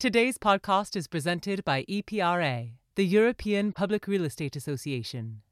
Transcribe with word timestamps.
Today's 0.00 0.38
podcast 0.38 0.96
is 0.96 1.06
presented 1.06 1.62
by 1.62 1.84
EPRA, 1.84 2.70
the 2.94 3.04
European 3.04 3.70
Public 3.70 4.06
Real 4.06 4.24
Estate 4.24 4.56
Association. 4.56 5.42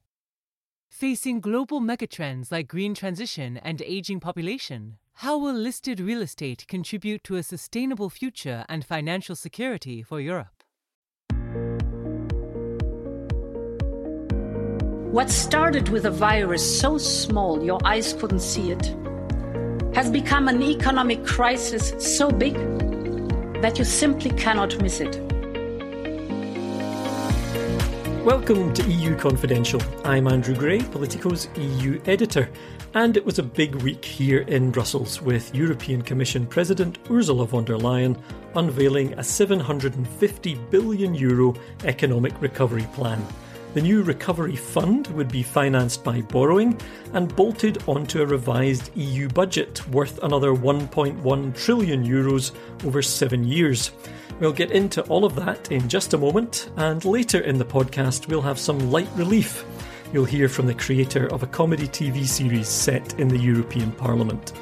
Facing 0.89 1.41
global 1.41 1.83
megatrends 1.83 2.51
like 2.51 2.67
green 2.67 2.95
transition 2.95 3.59
and 3.59 3.83
aging 3.83 4.21
population, 4.21 4.97
how 5.17 5.37
will 5.37 5.53
listed 5.53 6.01
real 6.01 6.23
estate 6.23 6.65
contribute 6.67 7.23
to 7.25 7.37
a 7.37 7.43
sustainable 7.43 8.09
future 8.09 8.65
and 8.71 8.87
financial 8.87 9.37
security 9.37 10.03
for 10.03 10.19
Europe? 10.19 10.65
What 15.13 15.29
started 15.29 15.91
with 15.91 16.07
a 16.07 16.11
virus 16.11 16.81
so 16.81 16.97
small 16.97 17.63
your 17.63 17.81
eyes 17.85 18.15
couldn't 18.15 18.41
see 18.41 18.71
it 18.71 18.97
has 19.95 20.11
become 20.11 20.49
an 20.49 20.63
economic 20.63 21.27
crisis 21.27 21.93
so 21.99 22.31
big 22.31 22.57
that 23.61 23.77
you 23.77 23.85
simply 23.85 24.31
cannot 24.31 24.81
miss 24.81 25.01
it. 25.01 25.21
Welcome 28.25 28.73
to 28.75 28.89
EU 28.89 29.17
Confidential. 29.17 29.83
I'm 30.05 30.29
Andrew 30.29 30.55
Gray, 30.55 30.81
Politico's 30.81 31.49
EU 31.57 32.01
editor, 32.07 32.49
and 32.95 33.17
it 33.17 33.25
was 33.25 33.41
a 33.41 33.43
big 33.43 33.75
week 33.77 34.05
here 34.05 34.43
in 34.43 34.71
Brussels 34.71 35.21
with 35.21 35.53
European 35.55 36.03
Commission 36.03 36.47
President 36.47 36.99
Ursula 37.11 37.47
von 37.47 37.65
der 37.65 37.79
Leyen 37.79 38.17
unveiling 38.55 39.13
a 39.15 39.25
750 39.25 40.55
billion 40.71 41.15
euro 41.17 41.55
economic 41.83 42.41
recovery 42.41 42.87
plan. 42.93 43.27
The 43.75 43.83
new 43.83 44.03
recovery 44.03 44.57
fund 44.57 45.09
would 45.09 45.31
be 45.31 45.43
financed 45.43 46.03
by 46.03 46.23
borrowing 46.23 46.81
and 47.13 47.35
bolted 47.37 47.83
onto 47.87 48.23
a 48.23 48.27
revised 48.27 48.91
EU 48.97 49.29
budget 49.29 49.87
worth 49.89 50.23
another 50.23 50.53
1.1 50.53 51.55
trillion 51.55 52.05
euros 52.05 52.53
over 52.87 53.03
seven 53.03 53.45
years. 53.45 53.91
We'll 54.41 54.53
get 54.53 54.71
into 54.71 55.03
all 55.03 55.25
of 55.25 55.35
that 55.35 55.71
in 55.71 55.89
just 55.89 56.15
a 56.15 56.19
moment, 56.19 56.71
and 56.77 57.05
later 57.05 57.41
in 57.41 57.59
the 57.59 57.65
podcast, 57.65 58.29
we'll 58.29 58.41
have 58.41 58.59
some 58.59 58.91
light 58.91 59.09
relief. 59.17 59.65
You'll 60.15 60.25
hear 60.25 60.49
from 60.49 60.67
the 60.67 60.75
creator 60.75 61.27
of 61.33 61.43
a 61.43 61.47
comedy 61.47 61.89
TV 61.89 62.25
series 62.25 62.69
set 62.69 63.21
in 63.21 63.29
the 63.29 63.39
European 63.39 63.93
Parliament. 63.93 64.55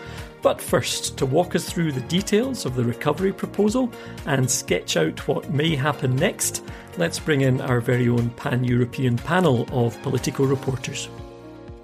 But 0.46 0.60
first, 0.60 1.18
to 1.18 1.26
walk 1.26 1.56
us 1.56 1.68
through 1.68 1.90
the 1.90 2.02
details 2.02 2.66
of 2.66 2.76
the 2.76 2.84
recovery 2.84 3.32
proposal 3.32 3.90
and 4.26 4.48
sketch 4.48 4.96
out 4.96 5.26
what 5.26 5.52
may 5.52 5.74
happen 5.74 6.14
next, 6.14 6.62
let's 6.98 7.18
bring 7.18 7.40
in 7.40 7.60
our 7.60 7.80
very 7.80 8.08
own 8.08 8.30
pan 8.30 8.62
European 8.62 9.16
panel 9.16 9.66
of 9.72 10.00
political 10.02 10.46
reporters. 10.46 11.08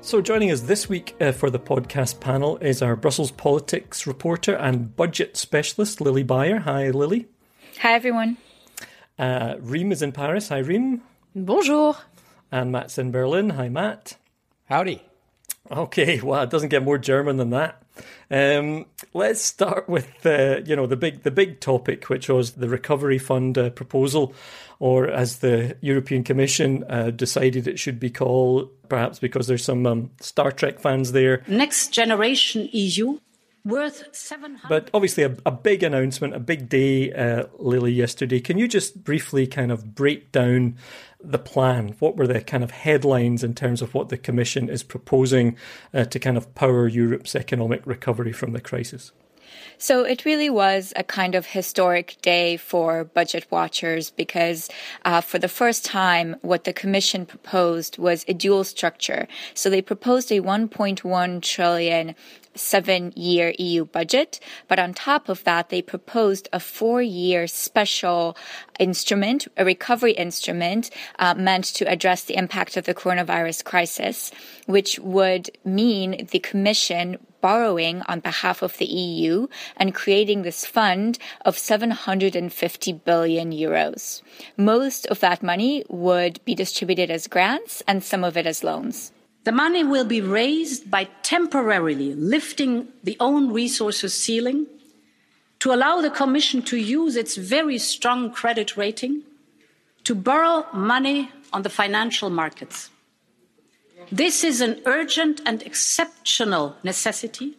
So, 0.01 0.21
joining 0.21 0.53
us 0.53 0.61
this 0.61 0.89
week 0.89 1.17
uh, 1.21 1.33
for 1.33 1.51
the 1.51 1.59
podcast 1.59 2.21
panel 2.21 2.57
is 2.59 2.83
our 2.83 2.95
Brussels 2.95 3.33
politics 3.33 4.07
reporter 4.07 4.55
and 4.55 4.95
budget 4.95 5.37
specialist, 5.37 6.01
Lily 6.01 6.23
Bayer. 6.23 6.61
Hi, 6.61 6.91
Lily. 6.91 7.27
Hi, 7.81 7.95
everyone. 7.95 8.37
Uh, 9.19 9.57
Rym 9.59 9.91
is 9.91 10.03
in 10.03 10.13
Paris. 10.13 10.51
Hi, 10.51 10.59
Rym. 10.59 11.03
Bonjour. 11.35 11.97
And 12.53 12.71
Matt's 12.71 12.97
in 12.97 13.11
Berlin. 13.11 13.51
Hi, 13.51 13.69
Matt. 13.69 14.19
Howdy. 14.67 15.03
Okay, 15.69 16.21
well, 16.21 16.45
it 16.45 16.51
doesn't 16.51 16.69
get 16.69 16.85
more 16.85 16.99
German 16.99 17.39
than 17.39 17.51
that. 17.51 17.82
Um, 18.31 18.87
let's 19.13 19.43
start 19.43 19.89
with 19.89 20.25
uh, 20.25 20.61
you 20.65 20.75
know 20.75 20.87
the 20.87 20.97
big 20.97 21.23
the 21.23 21.31
big 21.31 21.61
topic, 21.61 22.09
which 22.09 22.29
was 22.29 22.53
the 22.53 22.69
recovery 22.69 23.19
fund 23.19 23.59
uh, 23.59 23.71
proposal, 23.71 24.35
or 24.79 25.09
as 25.09 25.39
the 25.39 25.77
European 25.81 26.25
Commission 26.25 26.85
uh, 26.89 27.11
decided 27.11 27.69
it 27.69 27.79
should 27.79 28.01
be 28.01 28.11
called, 28.11 28.71
perhaps 28.89 29.19
because 29.19 29.47
there's 29.47 29.65
some 29.65 29.87
um, 29.87 30.11
Star 30.21 30.51
Trek 30.51 30.81
fans 30.81 31.13
there. 31.13 31.43
Next 31.47 31.89
Generation 31.89 32.69
EU 32.73 33.19
worth 33.65 34.05
700 34.13 34.69
But 34.69 34.91
obviously, 34.93 35.25
a, 35.25 35.37
a 35.47 35.51
big 35.51 35.83
announcement, 35.83 36.35
a 36.35 36.41
big 36.41 36.69
day, 36.69 37.13
uh, 37.13 37.45
Lily, 37.59 37.93
yesterday. 37.93 38.41
Can 38.41 38.59
you 38.59 38.67
just 38.67 39.05
briefly 39.05 39.47
kind 39.47 39.71
of 39.71 39.95
break 39.95 40.33
down 40.33 40.77
the 41.23 41.39
plan? 41.39 41.95
What 41.99 42.17
were 42.17 42.27
the 42.27 42.41
kind 42.41 42.65
of 42.65 42.71
headlines 42.71 43.45
in 43.45 43.55
terms 43.55 43.83
of 43.83 43.95
what 43.95 44.09
the 44.09 44.19
Commission 44.19 44.69
is 44.69 44.83
proposing 44.83 45.57
uh, 45.95 46.05
to 46.05 46.19
kind 46.19 46.37
of 46.37 46.55
power 46.55 46.89
Europe's 46.89 47.35
economic 47.35 47.87
recovery 47.87 48.33
from 48.33 48.53
the 48.53 48.61
crisis? 48.61 49.13
So 49.83 50.05
it 50.05 50.25
really 50.25 50.49
was 50.49 50.93
a 50.95 51.03
kind 51.03 51.35
of 51.35 51.47
historic 51.47 52.17
day 52.23 52.57
for 52.57 53.03
budget 53.03 53.49
watchers 53.51 54.13
because 54.13 54.71
uh, 55.05 55.21
for 55.21 55.41
the 55.41 55.49
first 55.49 55.85
time, 55.85 56.37
what 56.41 56.63
the 56.63 56.73
Commission 56.73 57.27
proposed 57.27 57.99
was 57.99 58.25
a 58.29 58.33
dual 58.33 58.63
structure. 58.63 59.27
So 59.55 59.69
they 59.69 59.83
proposed 59.83 60.31
a 60.31 60.39
1.1 60.39 61.43
trillion 61.43 62.15
seven 62.55 63.13
year 63.17 63.55
EU 63.59 63.85
budget. 63.85 64.39
But 64.69 64.79
on 64.79 64.95
top 64.95 65.29
of 65.29 65.43
that, 65.43 65.71
they 65.71 65.83
proposed 65.83 66.49
a 66.53 66.61
four 66.61 67.03
year 67.03 67.49
special 67.49 68.37
instrument, 68.79 69.49
a 69.57 69.65
recovery 69.65 70.13
instrument 70.13 70.91
uh, 71.19 71.35
meant 71.35 71.65
to 71.65 71.91
address 71.91 72.23
the 72.23 72.37
impact 72.37 72.77
of 72.77 72.85
the 72.85 72.95
coronavirus 72.95 73.65
crisis, 73.65 74.31
which 74.67 75.01
would 75.01 75.51
mean 75.65 76.29
the 76.31 76.39
Commission 76.39 77.19
borrowing 77.43 78.01
on 78.09 78.21
behalf 78.21 78.63
of 78.63 78.79
the 78.79 78.87
EU 78.87 79.49
and 79.77 79.95
creating 79.95 80.41
this 80.41 80.65
fund 80.65 81.19
of 81.45 81.59
750 81.59 82.93
billion 83.05 83.53
euros. 83.53 84.23
Most 84.57 85.07
of 85.09 85.21
that 85.21 85.43
money 85.43 85.85
would 85.91 86.43
be 86.47 86.55
distributed 86.55 87.11
as 87.11 87.27
grants 87.27 87.83
and 87.87 88.03
some 88.03 88.25
of 88.25 88.39
it 88.39 88.47
as 88.47 88.65
loans. 88.65 89.13
The 89.45 89.53
money 89.53 89.85
will 89.85 90.05
be 90.07 90.21
raised 90.21 90.91
by 90.91 91.09
temporarily 91.23 92.15
lifting 92.15 92.89
the 93.03 93.17
own 93.19 93.53
resources 93.53 94.15
ceiling 94.15 94.67
to 95.59 95.73
allow 95.73 96.01
the 96.01 96.11
Commission 96.11 96.63
to 96.63 96.77
use 96.77 97.17
its 97.17 97.37
very 97.37 97.79
strong 97.79 98.33
credit 98.33 98.77
rating 98.77 99.23
to 100.05 100.15
borrow 100.15 100.67
money 100.73 101.31
on 101.53 101.63
the 101.63 101.71
financial 101.71 102.31
markets. 102.31 102.91
This 104.11 104.45
is 104.45 104.61
an 104.61 104.81
urgent 104.87 105.41
and 105.47 105.63
exceptional 105.63 106.77
necessity 106.83 107.57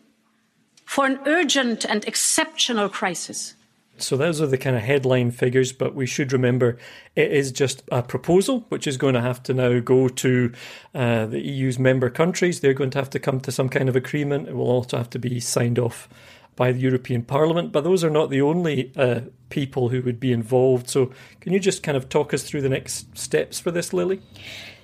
for 0.86 1.06
an 1.06 1.20
urgent 1.26 1.86
and 1.86 2.06
exceptional 2.06 2.90
crisis. 2.90 3.56
So 3.98 4.18
those 4.18 4.42
are 4.42 4.48
the 4.48 4.58
kind 4.58 4.76
of 4.76 4.82
headline 4.82 5.32
figures, 5.32 5.72
but 5.72 5.94
we 5.94 6.06
should 6.06 6.34
remember 6.34 6.78
it 7.16 7.32
is 7.32 7.52
just 7.52 7.84
a 7.92 8.02
proposal, 8.02 8.66
which 8.70 8.88
is 8.88 8.98
going 8.98 9.14
to 9.14 9.22
have 9.22 9.44
to 9.44 9.53
now 9.53 9.80
go 9.80 10.08
to 10.08 10.52
uh, 10.96 11.28
the 11.28 11.40
EU's 11.40 11.78
member 11.78 12.09
countries. 12.09 12.59
They're 12.59 12.74
going 12.74 12.90
to 12.92 12.98
have 12.98 13.12
to 13.12 13.20
come 13.20 13.40
to 13.42 13.52
some 13.52 13.70
kind 13.70 13.88
of 13.88 13.96
agreement. 13.96 14.50
It 14.50 14.56
will 14.56 14.70
also 14.70 14.98
have 14.98 15.12
to 15.12 15.20
be 15.20 15.40
signed 15.40 15.78
off 15.78 16.09
by 16.56 16.72
the 16.72 16.80
European 16.80 17.24
Parliament. 17.24 17.72
But 17.72 17.84
those 17.84 18.03
are 18.03 18.09
not 18.09 18.30
the 18.30 18.42
only 18.42 18.92
uh, 18.96 19.22
people 19.50 19.90
who 19.90 20.02
would 20.02 20.20
be 20.20 20.32
involved. 20.32 20.90
So 20.90 21.12
can 21.40 21.53
you 21.53 21.59
just 21.59 21.84
kind 21.84 21.96
of 21.96 22.09
talk 22.09 22.34
us 22.34 22.44
through 22.44 22.62
the 22.62 22.70
next 22.70 23.16
steps 23.18 23.59
for 23.59 23.70
this, 23.70 23.94
Lily? 23.94 24.22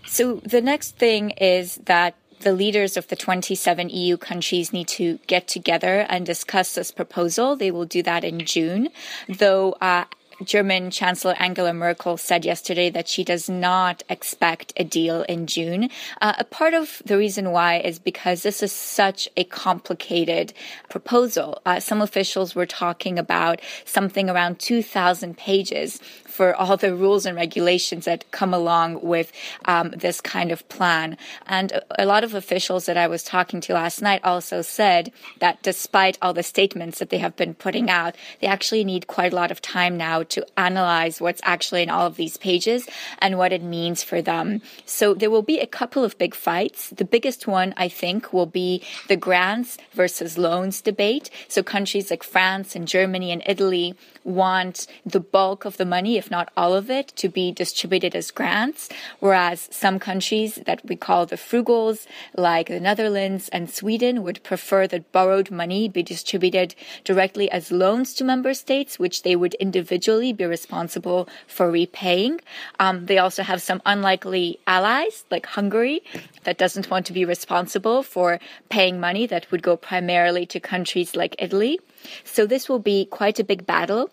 So 0.10 0.42
the 0.44 0.60
next 0.60 0.98
thing 0.98 1.30
is 1.32 1.76
that 1.86 2.16
the 2.42 2.52
leaders 2.52 2.98
of 2.98 3.08
the 3.10 3.16
27 3.16 3.90
EU 3.90 4.18
countries 4.18 4.74
need 4.74 4.88
to 4.88 5.20
get 5.28 5.48
together 5.48 6.08
and 6.10 6.26
discuss 6.26 6.74
this 6.74 6.90
proposal. 6.90 7.56
They 7.56 7.70
will 7.70 7.86
do 7.86 8.02
that 8.02 8.24
in 8.24 8.44
June, 8.44 8.90
though 9.28 9.74
uh, 9.74 10.06
German 10.44 10.90
Chancellor 10.90 11.36
Angela 11.38 11.74
Merkel 11.74 12.18
said 12.18 12.46
yesterday 12.46 12.90
that 12.90 13.08
she 13.08 13.24
does 13.24 13.50
not 13.50 14.04
expect 14.10 14.74
a 14.78 14.84
deal 14.84 15.24
in 15.24 15.48
June. 15.48 15.90
Uh, 16.22 16.34
a 16.40 16.44
part 16.44 16.74
of 16.74 17.02
the 17.06 17.18
reason 17.18 17.52
why 17.52 17.80
is 17.80 18.00
because 18.00 18.42
this 18.42 18.64
is 18.64 18.72
such 18.72 19.28
a 19.36 19.44
complicated 19.44 20.54
proposal. 20.90 21.62
Uh, 21.66 21.80
some 21.80 22.02
officials 22.02 22.56
were 22.56 22.66
talking 22.66 23.20
about 23.20 23.60
something 23.86 24.30
around 24.30 24.60
2,000 24.60 25.38
pages 25.38 26.00
for 26.40 26.56
all 26.56 26.78
the 26.78 26.96
rules 26.96 27.26
and 27.26 27.36
regulations 27.36 28.06
that 28.06 28.24
come 28.32 28.54
along 28.54 29.02
with 29.02 29.30
um, 29.66 29.90
this 29.90 30.22
kind 30.22 30.54
of 30.54 30.66
plan. 30.70 31.18
And 31.46 31.82
a 31.98 32.06
lot 32.06 32.24
of 32.24 32.34
officials 32.34 32.86
that 32.86 32.96
I 32.96 33.08
was 33.08 33.24
talking 33.24 33.60
to 33.60 33.74
last 33.74 34.02
night 34.02 34.24
also 34.24 34.62
said 34.62 35.12
that 35.40 35.62
despite 35.64 36.18
all 36.22 36.32
the 36.32 36.42
statements 36.42 37.00
that 37.00 37.10
they 37.10 37.18
have 37.18 37.36
been 37.36 37.56
putting 37.56 37.90
out, 37.90 38.16
they 38.40 38.48
actually 38.48 38.86
need 38.86 39.08
quite 39.08 39.34
a 39.34 39.36
lot 39.36 39.52
of 39.52 39.62
time 39.62 39.98
now 39.98 40.24
to 40.24 40.46
analyze 40.56 41.20
what's 41.20 41.42
actually 41.44 41.84
in 41.84 41.90
all 41.90 42.08
of 42.08 42.16
these 42.16 42.38
pages 42.38 42.88
and 43.18 43.38
what 43.38 43.52
it 43.52 43.62
means 43.62 44.02
for 44.02 44.22
them. 44.22 44.62
So 44.86 45.14
there 45.14 45.30
will 45.30 45.42
be 45.42 45.60
a 45.60 45.68
couple 45.68 46.06
of 46.06 46.18
big 46.18 46.34
fights. 46.34 46.90
The 46.90 47.04
biggest 47.04 47.48
one, 47.48 47.74
I 47.76 47.90
think, 47.90 48.32
will 48.32 48.46
be 48.46 48.82
the 49.10 49.18
grants 49.18 49.78
versus 49.92 50.38
loans 50.38 50.80
debate. 50.80 51.30
So 51.50 51.64
countries 51.64 52.10
like 52.10 52.24
France 52.24 52.78
and 52.78 52.88
Germany 52.88 53.30
and 53.34 53.44
Italy 53.46 53.98
want 54.24 54.88
the 55.06 55.20
bulk 55.20 55.66
of 55.66 55.76
the 55.76 55.86
money, 55.86 56.18
if 56.18 56.29
not 56.30 56.52
all 56.56 56.74
of 56.74 56.90
it, 56.90 57.08
to 57.18 57.30
be 57.30 57.52
distributed 57.52 58.16
as 58.16 58.32
grants, 58.32 58.90
whereas 59.20 59.68
some 59.72 60.00
countries 60.00 60.56
that 60.66 60.86
we 60.86 60.96
call 60.96 61.26
the 61.26 61.36
frugals, 61.36 62.08
like 62.36 62.68
the 62.68 62.80
Netherlands 62.80 63.50
and 63.50 63.70
Sweden, 63.70 64.24
would 64.24 64.44
prefer 64.44 64.88
that 64.88 65.12
borrowed 65.12 65.52
money 65.52 65.88
be 65.88 66.04
distributed 66.04 66.76
directly 67.04 67.50
as 67.52 67.72
loans 67.72 68.14
to 68.16 68.24
member 68.24 68.54
states, 68.54 69.00
which 69.00 69.24
they 69.24 69.36
would 69.36 69.54
individually 69.56 70.34
be 70.34 70.46
responsible 70.46 71.28
for 71.48 71.70
repaying. 71.72 72.40
Um, 72.80 73.06
they 73.06 73.18
also 73.18 73.44
have 73.44 73.62
some 73.62 73.82
unlikely 73.86 74.60
allies, 74.68 75.26
like 75.32 75.46
Hungary, 75.46 76.02
that 76.44 76.58
doesn't 76.58 76.90
want 76.90 77.06
to 77.08 77.14
be 77.14 77.26
responsible 77.26 78.04
for 78.04 78.40
paying 78.70 79.00
money 79.00 79.26
that 79.28 79.50
would 79.52 79.64
go 79.64 79.76
primarily 79.78 80.46
to 80.48 80.60
countries 80.60 81.16
like 81.16 81.36
Italy. 81.40 81.80
So 82.24 82.46
this 82.46 82.70
will 82.70 82.80
be 82.80 83.06
quite 83.06 83.40
a 83.40 83.44
big 83.44 83.66
battle. 83.66 84.10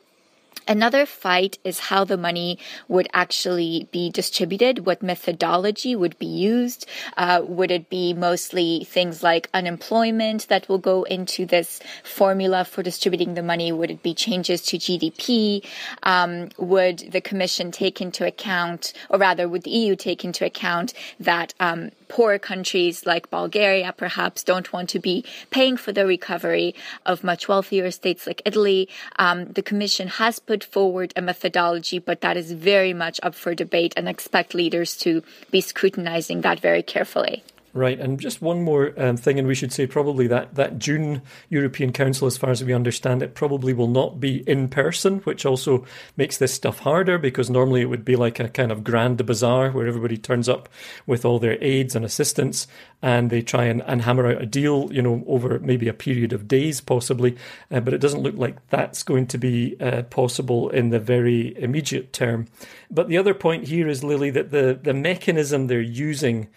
Another 0.68 1.06
fight 1.06 1.58
is 1.62 1.78
how 1.78 2.04
the 2.04 2.16
money 2.16 2.58
would 2.88 3.08
actually 3.12 3.88
be 3.92 4.10
distributed, 4.10 4.84
what 4.84 5.00
methodology 5.00 5.94
would 5.94 6.18
be 6.18 6.26
used. 6.26 6.86
Uh, 7.16 7.42
would 7.46 7.70
it 7.70 7.88
be 7.88 8.12
mostly 8.12 8.84
things 8.84 9.22
like 9.22 9.48
unemployment 9.54 10.48
that 10.48 10.68
will 10.68 10.78
go 10.78 11.04
into 11.04 11.46
this 11.46 11.80
formula 12.02 12.64
for 12.64 12.82
distributing 12.82 13.34
the 13.34 13.44
money? 13.44 13.70
Would 13.70 13.92
it 13.92 14.02
be 14.02 14.12
changes 14.12 14.60
to 14.62 14.76
GDP? 14.76 15.64
Um, 16.02 16.48
would 16.58 16.98
the 17.12 17.20
Commission 17.20 17.70
take 17.70 18.00
into 18.00 18.26
account, 18.26 18.92
or 19.08 19.18
rather, 19.18 19.48
would 19.48 19.62
the 19.62 19.70
EU 19.70 19.94
take 19.94 20.24
into 20.24 20.44
account 20.44 20.94
that 21.20 21.54
um, 21.60 21.90
poor 22.08 22.38
countries 22.38 23.06
like 23.06 23.30
Bulgaria 23.30 23.92
perhaps 23.96 24.42
don't 24.42 24.72
want 24.72 24.88
to 24.90 24.98
be 24.98 25.24
paying 25.50 25.76
for 25.76 25.92
the 25.92 26.06
recovery 26.06 26.74
of 27.04 27.24
much 27.24 27.48
wealthier 27.48 27.90
states 27.90 28.26
like 28.26 28.42
Italy. 28.44 28.88
Um, 29.18 29.46
the 29.52 29.62
Commission 29.62 30.08
has 30.08 30.38
put 30.46 30.64
forward 30.64 31.12
a 31.16 31.22
methodology, 31.22 31.98
but 31.98 32.20
that 32.20 32.36
is 32.36 32.52
very 32.52 32.92
much 32.92 33.20
up 33.22 33.34
for 33.34 33.54
debate 33.54 33.92
and 33.96 34.08
expect 34.08 34.54
leaders 34.54 34.96
to 34.98 35.22
be 35.50 35.60
scrutinizing 35.60 36.40
that 36.42 36.60
very 36.60 36.82
carefully. 36.82 37.42
Right, 37.76 38.00
and 38.00 38.18
just 38.18 38.40
one 38.40 38.62
more 38.62 38.94
um, 38.96 39.18
thing, 39.18 39.38
and 39.38 39.46
we 39.46 39.54
should 39.54 39.70
say 39.70 39.86
probably 39.86 40.26
that 40.28 40.54
that 40.54 40.78
June 40.78 41.20
European 41.50 41.92
Council, 41.92 42.26
as 42.26 42.38
far 42.38 42.48
as 42.48 42.64
we 42.64 42.72
understand 42.72 43.22
it, 43.22 43.34
probably 43.34 43.74
will 43.74 43.86
not 43.86 44.18
be 44.18 44.38
in 44.48 44.68
person, 44.68 45.18
which 45.24 45.44
also 45.44 45.84
makes 46.16 46.38
this 46.38 46.54
stuff 46.54 46.78
harder 46.78 47.18
because 47.18 47.50
normally 47.50 47.82
it 47.82 47.90
would 47.90 48.02
be 48.02 48.16
like 48.16 48.40
a 48.40 48.48
kind 48.48 48.72
of 48.72 48.82
grand 48.82 49.18
bazaar 49.26 49.72
where 49.72 49.86
everybody 49.86 50.16
turns 50.16 50.48
up 50.48 50.70
with 51.06 51.26
all 51.26 51.38
their 51.38 51.62
aides 51.62 51.94
and 51.94 52.02
assistants 52.02 52.66
and 53.02 53.28
they 53.28 53.42
try 53.42 53.64
and, 53.64 53.82
and 53.82 54.00
hammer 54.00 54.26
out 54.32 54.40
a 54.40 54.46
deal, 54.46 54.90
you 54.90 55.02
know, 55.02 55.22
over 55.26 55.58
maybe 55.58 55.86
a 55.86 55.92
period 55.92 56.32
of 56.32 56.48
days 56.48 56.80
possibly. 56.80 57.36
Uh, 57.70 57.80
but 57.80 57.92
it 57.92 58.00
doesn't 58.00 58.22
look 58.22 58.36
like 58.36 58.56
that's 58.70 59.02
going 59.02 59.26
to 59.26 59.36
be 59.36 59.76
uh, 59.82 60.02
possible 60.04 60.70
in 60.70 60.88
the 60.88 60.98
very 60.98 61.54
immediate 61.62 62.14
term. 62.14 62.46
But 62.90 63.08
the 63.08 63.18
other 63.18 63.34
point 63.34 63.68
here 63.68 63.86
is, 63.86 64.02
Lily, 64.02 64.30
that 64.30 64.50
the, 64.50 64.80
the 64.82 64.94
mechanism 64.94 65.66
they're 65.66 65.80
using 65.82 66.48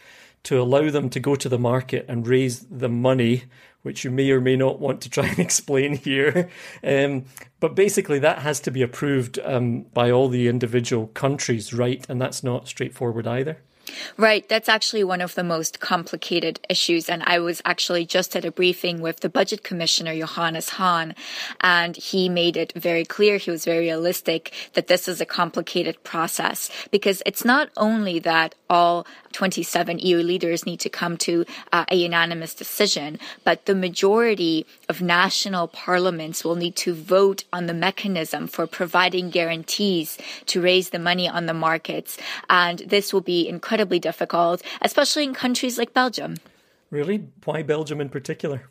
to 0.43 0.61
allow 0.61 0.89
them 0.89 1.09
to 1.09 1.19
go 1.19 1.35
to 1.35 1.49
the 1.49 1.59
market 1.59 2.05
and 2.07 2.27
raise 2.27 2.61
the 2.69 2.89
money, 2.89 3.43
which 3.81 4.03
you 4.03 4.11
may 4.11 4.29
or 4.31 4.41
may 4.41 4.55
not 4.55 4.79
want 4.79 5.01
to 5.01 5.09
try 5.09 5.27
and 5.27 5.39
explain 5.47 5.95
here. 5.95 6.49
Um, 6.83 7.25
but 7.59 7.75
basically, 7.75 8.19
that 8.19 8.39
has 8.39 8.59
to 8.61 8.71
be 8.71 8.81
approved 8.81 9.39
um, 9.43 9.83
by 9.93 10.11
all 10.11 10.29
the 10.29 10.47
individual 10.47 11.07
countries, 11.07 11.73
right? 11.73 12.05
And 12.09 12.21
that's 12.21 12.43
not 12.43 12.67
straightforward 12.67 13.27
either. 13.27 13.57
Right. 14.17 14.47
That's 14.47 14.69
actually 14.69 15.03
one 15.03 15.21
of 15.21 15.35
the 15.35 15.43
most 15.43 15.79
complicated 15.79 16.59
issues. 16.69 17.09
And 17.09 17.23
I 17.23 17.39
was 17.39 17.61
actually 17.65 18.05
just 18.05 18.35
at 18.35 18.45
a 18.45 18.51
briefing 18.51 19.01
with 19.01 19.21
the 19.21 19.29
budget 19.29 19.63
commissioner, 19.63 20.15
Johannes 20.15 20.69
Hahn, 20.69 21.15
and 21.61 21.95
he 21.95 22.29
made 22.29 22.57
it 22.57 22.73
very 22.75 23.05
clear, 23.05 23.37
he 23.37 23.51
was 23.51 23.65
very 23.65 23.79
realistic 23.79 24.53
that 24.73 24.87
this 24.87 25.07
is 25.07 25.21
a 25.21 25.25
complicated 25.25 26.03
process 26.03 26.69
because 26.91 27.23
it's 27.25 27.45
not 27.45 27.69
only 27.77 28.19
that 28.19 28.55
all 28.69 29.05
27 29.31 29.99
EU 29.99 30.17
leaders 30.17 30.65
need 30.65 30.79
to 30.79 30.89
come 30.89 31.17
to 31.17 31.45
uh, 31.71 31.85
a 31.89 31.95
unanimous 31.95 32.53
decision, 32.53 33.19
but 33.43 33.65
the 33.65 33.75
majority 33.75 34.65
of 34.87 35.01
national 35.01 35.67
parliaments 35.67 36.43
will 36.43 36.55
need 36.55 36.75
to 36.75 36.93
vote 36.93 37.43
on 37.51 37.67
the 37.67 37.73
mechanism 37.73 38.47
for 38.47 38.67
providing 38.67 39.29
guarantees 39.29 40.17
to 40.45 40.61
raise 40.61 40.89
the 40.89 40.99
money 40.99 41.27
on 41.27 41.45
the 41.45 41.53
markets. 41.53 42.17
And 42.49 42.79
this 42.79 43.13
will 43.13 43.21
be 43.21 43.47
incredibly 43.47 43.99
difficult, 43.99 44.61
especially 44.81 45.23
in 45.23 45.33
countries 45.33 45.77
like 45.77 45.93
Belgium. 45.93 46.37
Really? 46.91 47.25
Why 47.45 47.61
Belgium 47.63 48.01
in 48.01 48.09
particular? 48.09 48.69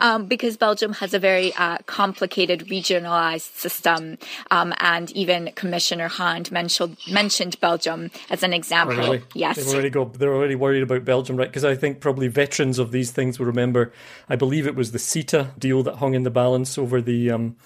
Um, 0.00 0.26
because 0.26 0.56
Belgium 0.56 0.92
has 0.94 1.14
a 1.14 1.18
very 1.18 1.54
uh, 1.54 1.78
complicated 1.86 2.68
regionalized 2.68 3.54
system, 3.56 4.18
um, 4.50 4.74
and 4.78 5.10
even 5.12 5.50
Commissioner 5.54 6.08
Hahn 6.08 6.44
mentioned 6.50 6.96
mentioned 7.10 7.58
Belgium 7.60 8.10
as 8.30 8.42
an 8.42 8.52
example. 8.52 8.94
Oh, 8.94 8.98
really? 8.98 9.22
Yes, 9.34 9.56
they've 9.56 9.68
already 9.68 9.90
got, 9.90 10.14
they're 10.14 10.34
already 10.34 10.54
worried 10.54 10.82
about 10.82 11.04
Belgium, 11.04 11.36
right? 11.36 11.48
Because 11.48 11.64
I 11.64 11.74
think 11.74 12.00
probably 12.00 12.28
veterans 12.28 12.78
of 12.78 12.90
these 12.90 13.10
things 13.10 13.38
will 13.38 13.46
remember. 13.46 13.92
I 14.28 14.36
believe 14.36 14.66
it 14.66 14.74
was 14.74 14.92
the 14.92 14.98
CETA 14.98 15.58
deal 15.58 15.82
that 15.82 15.96
hung 15.96 16.14
in 16.14 16.22
the 16.22 16.30
balance 16.30 16.78
over 16.78 17.00
the 17.00 17.30
um, 17.30 17.56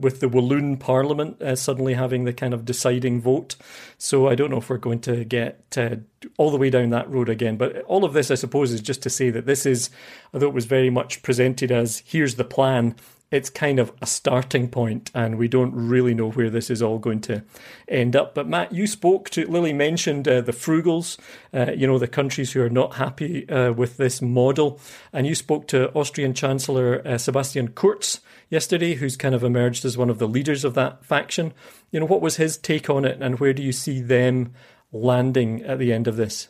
with 0.00 0.20
the 0.20 0.28
Walloon 0.28 0.76
Parliament 0.76 1.40
uh, 1.40 1.56
suddenly 1.56 1.94
having 1.94 2.24
the 2.24 2.32
kind 2.32 2.54
of 2.54 2.64
deciding 2.64 3.20
vote. 3.20 3.56
So 3.98 4.28
I 4.28 4.34
don't 4.34 4.50
know 4.50 4.58
if 4.58 4.68
we're 4.68 4.76
going 4.76 5.00
to 5.00 5.24
get 5.24 5.76
uh, 5.76 5.96
all 6.36 6.50
the 6.50 6.58
way 6.58 6.70
down 6.70 6.90
that 6.90 7.10
road 7.10 7.28
again. 7.28 7.56
But 7.56 7.82
all 7.82 8.04
of 8.04 8.12
this, 8.12 8.30
I 8.30 8.34
suppose, 8.34 8.72
is 8.72 8.80
just 8.80 9.02
to 9.02 9.10
say 9.10 9.30
that 9.30 9.46
this 9.46 9.66
is, 9.66 9.90
although 10.32 10.48
it 10.48 10.54
was 10.54 10.66
very 10.66 10.90
much 10.90 11.22
presented 11.22 11.72
as 11.72 12.02
here's 12.06 12.34
the 12.34 12.44
plan, 12.44 12.94
it's 13.32 13.50
kind 13.50 13.80
of 13.80 13.92
a 14.00 14.06
starting 14.06 14.68
point, 14.68 15.10
and 15.12 15.36
we 15.36 15.48
don't 15.48 15.74
really 15.74 16.14
know 16.14 16.30
where 16.30 16.48
this 16.48 16.70
is 16.70 16.80
all 16.80 16.98
going 16.98 17.20
to 17.22 17.42
end 17.88 18.14
up. 18.14 18.36
But 18.36 18.48
Matt, 18.48 18.72
you 18.72 18.86
spoke 18.86 19.30
to 19.30 19.50
Lily 19.50 19.72
mentioned 19.72 20.28
uh, 20.28 20.42
the 20.42 20.52
frugals, 20.52 21.18
uh, 21.52 21.72
you 21.72 21.88
know, 21.88 21.98
the 21.98 22.06
countries 22.06 22.52
who 22.52 22.62
are 22.62 22.70
not 22.70 22.94
happy 22.94 23.48
uh, 23.48 23.72
with 23.72 23.96
this 23.96 24.22
model, 24.22 24.80
and 25.12 25.26
you 25.26 25.34
spoke 25.34 25.66
to 25.68 25.92
Austrian 25.92 26.34
Chancellor 26.34 27.02
uh, 27.04 27.18
Sebastian 27.18 27.68
Kurz 27.68 28.20
yesterday, 28.48 28.94
who's 28.94 29.16
kind 29.16 29.34
of 29.34 29.44
emerged 29.44 29.84
as 29.84 29.98
one 29.98 30.10
of 30.10 30.18
the 30.18 30.28
leaders 30.28 30.64
of 30.64 30.74
that 30.74 31.04
faction. 31.04 31.52
You 31.90 32.00
know, 32.00 32.06
what 32.06 32.20
was 32.20 32.36
his 32.36 32.56
take 32.56 32.88
on 32.90 33.04
it, 33.04 33.18
and 33.20 33.38
where 33.38 33.52
do 33.52 33.62
you 33.62 33.72
see 33.72 34.00
them 34.00 34.52
landing 34.92 35.62
at 35.62 35.78
the 35.78 35.92
end 35.92 36.06
of 36.06 36.16
this? 36.16 36.48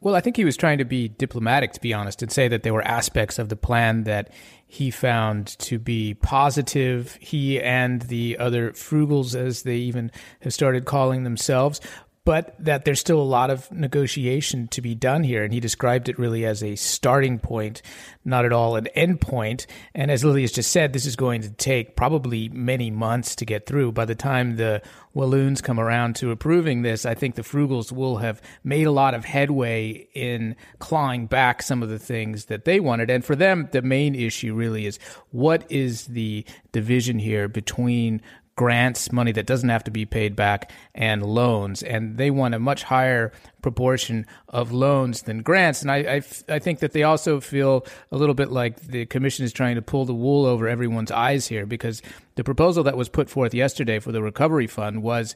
Well, 0.00 0.16
I 0.16 0.20
think 0.20 0.36
he 0.36 0.44
was 0.44 0.56
trying 0.56 0.78
to 0.78 0.84
be 0.84 1.08
diplomatic, 1.08 1.72
to 1.74 1.80
be 1.80 1.94
honest, 1.94 2.22
and 2.22 2.32
say 2.32 2.48
that 2.48 2.64
there 2.64 2.74
were 2.74 2.82
aspects 2.82 3.38
of 3.38 3.48
the 3.48 3.56
plan 3.56 4.02
that 4.02 4.30
he 4.66 4.90
found 4.90 5.46
to 5.60 5.78
be 5.78 6.14
positive. 6.14 7.16
He 7.20 7.60
and 7.60 8.02
the 8.02 8.36
other 8.38 8.72
frugals, 8.72 9.36
as 9.36 9.62
they 9.62 9.76
even 9.76 10.10
have 10.40 10.52
started 10.52 10.86
calling 10.86 11.22
themselves, 11.22 11.80
but 12.24 12.54
that 12.58 12.84
there's 12.84 13.00
still 13.00 13.20
a 13.20 13.22
lot 13.22 13.50
of 13.50 13.70
negotiation 13.72 14.68
to 14.68 14.80
be 14.80 14.94
done 14.94 15.24
here. 15.24 15.42
And 15.42 15.52
he 15.52 15.58
described 15.58 16.08
it 16.08 16.18
really 16.18 16.44
as 16.46 16.62
a 16.62 16.76
starting 16.76 17.40
point, 17.40 17.82
not 18.24 18.44
at 18.44 18.52
all 18.52 18.76
an 18.76 18.86
end 18.88 19.20
point. 19.20 19.66
And 19.94 20.10
as 20.10 20.24
Lily 20.24 20.42
has 20.42 20.52
just 20.52 20.70
said, 20.70 20.92
this 20.92 21.06
is 21.06 21.16
going 21.16 21.42
to 21.42 21.50
take 21.50 21.96
probably 21.96 22.48
many 22.48 22.92
months 22.92 23.34
to 23.36 23.44
get 23.44 23.66
through. 23.66 23.92
By 23.92 24.04
the 24.04 24.14
time 24.14 24.56
the 24.56 24.82
Walloons 25.14 25.60
come 25.60 25.80
around 25.80 26.14
to 26.16 26.30
approving 26.30 26.82
this, 26.82 27.04
I 27.04 27.14
think 27.14 27.34
the 27.34 27.42
Frugals 27.42 27.90
will 27.90 28.18
have 28.18 28.40
made 28.62 28.86
a 28.86 28.92
lot 28.92 29.14
of 29.14 29.24
headway 29.24 30.06
in 30.14 30.54
clawing 30.78 31.26
back 31.26 31.60
some 31.60 31.82
of 31.82 31.88
the 31.88 31.98
things 31.98 32.44
that 32.46 32.64
they 32.64 32.78
wanted. 32.78 33.10
And 33.10 33.24
for 33.24 33.34
them, 33.34 33.68
the 33.72 33.82
main 33.82 34.14
issue 34.14 34.54
really 34.54 34.86
is 34.86 34.98
what 35.30 35.70
is 35.70 36.06
the 36.06 36.44
division 36.70 37.18
here 37.18 37.48
between 37.48 38.22
grants, 38.54 39.10
money 39.12 39.32
that 39.32 39.46
doesn't 39.46 39.68
have 39.68 39.84
to 39.84 39.90
be 39.90 40.04
paid 40.04 40.36
back, 40.36 40.70
and 40.94 41.24
loans. 41.24 41.82
And 41.82 42.18
they 42.18 42.30
want 42.30 42.54
a 42.54 42.58
much 42.58 42.82
higher 42.82 43.32
proportion 43.62 44.26
of 44.48 44.72
loans 44.72 45.22
than 45.22 45.42
grants. 45.42 45.82
And 45.82 45.90
I, 45.90 46.22
I, 46.48 46.58
think 46.58 46.80
that 46.80 46.92
they 46.92 47.04
also 47.04 47.40
feel 47.40 47.86
a 48.10 48.16
little 48.16 48.34
bit 48.34 48.50
like 48.50 48.80
the 48.80 49.06
commission 49.06 49.44
is 49.44 49.52
trying 49.52 49.76
to 49.76 49.82
pull 49.82 50.04
the 50.04 50.14
wool 50.14 50.44
over 50.44 50.68
everyone's 50.68 51.10
eyes 51.10 51.46
here 51.46 51.64
because 51.64 52.02
the 52.34 52.44
proposal 52.44 52.84
that 52.84 52.96
was 52.96 53.08
put 53.08 53.30
forth 53.30 53.54
yesterday 53.54 53.98
for 53.98 54.12
the 54.12 54.22
recovery 54.22 54.66
fund 54.66 55.02
was 55.02 55.34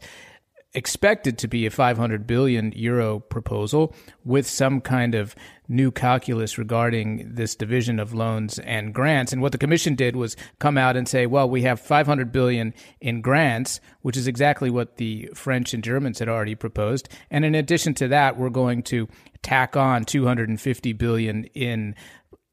expected 0.76 1.38
to 1.38 1.48
be 1.48 1.64
a 1.64 1.70
500 1.70 2.26
billion 2.26 2.70
euro 2.76 3.18
proposal 3.18 3.94
with 4.24 4.46
some 4.46 4.82
kind 4.82 5.14
of 5.14 5.34
new 5.68 5.90
calculus 5.90 6.58
regarding 6.58 7.34
this 7.34 7.56
division 7.56 7.98
of 7.98 8.12
loans 8.12 8.58
and 8.58 8.92
grants. 8.92 9.32
And 9.32 9.40
what 9.40 9.52
the 9.52 9.58
commission 9.58 9.94
did 9.94 10.14
was 10.14 10.36
come 10.58 10.76
out 10.76 10.94
and 10.94 11.08
say, 11.08 11.24
well, 11.26 11.48
we 11.48 11.62
have 11.62 11.80
500 11.80 12.30
billion 12.30 12.74
in 13.00 13.22
grants, 13.22 13.80
which 14.02 14.18
is 14.18 14.28
exactly 14.28 14.68
what 14.68 14.98
the 14.98 15.30
French 15.34 15.72
and 15.72 15.82
Germans 15.82 16.18
had 16.18 16.28
already 16.28 16.54
proposed. 16.54 17.08
And 17.30 17.44
in 17.44 17.54
addition 17.54 17.94
to 17.94 18.08
that, 18.08 18.36
we're 18.36 18.50
going 18.50 18.82
to 18.84 19.08
tack 19.42 19.76
on 19.76 20.04
250 20.04 20.92
billion 20.92 21.44
in 21.54 21.94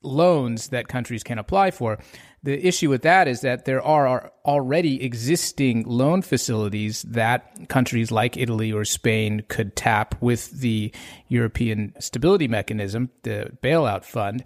loans 0.01 0.69
that 0.69 0.87
countries 0.87 1.23
can 1.23 1.37
apply 1.37 1.71
for. 1.71 1.99
The 2.43 2.67
issue 2.67 2.89
with 2.89 3.03
that 3.03 3.29
is 3.29 3.39
that 3.41 3.63
there 3.63 3.81
are 3.81 4.31
already 4.45 5.01
existing 5.01 5.85
loan 5.87 6.21
facilities 6.21 7.03
that 7.03 7.69
countries 7.69 8.11
like 8.11 8.35
Italy 8.35 8.71
or 8.73 8.83
Spain 8.83 9.43
could 9.47 9.77
tap 9.77 10.21
with 10.21 10.51
the 10.51 10.91
European 11.29 11.93
Stability 11.99 12.49
Mechanism, 12.49 13.09
the 13.23 13.57
bailout 13.63 14.03
fund. 14.03 14.43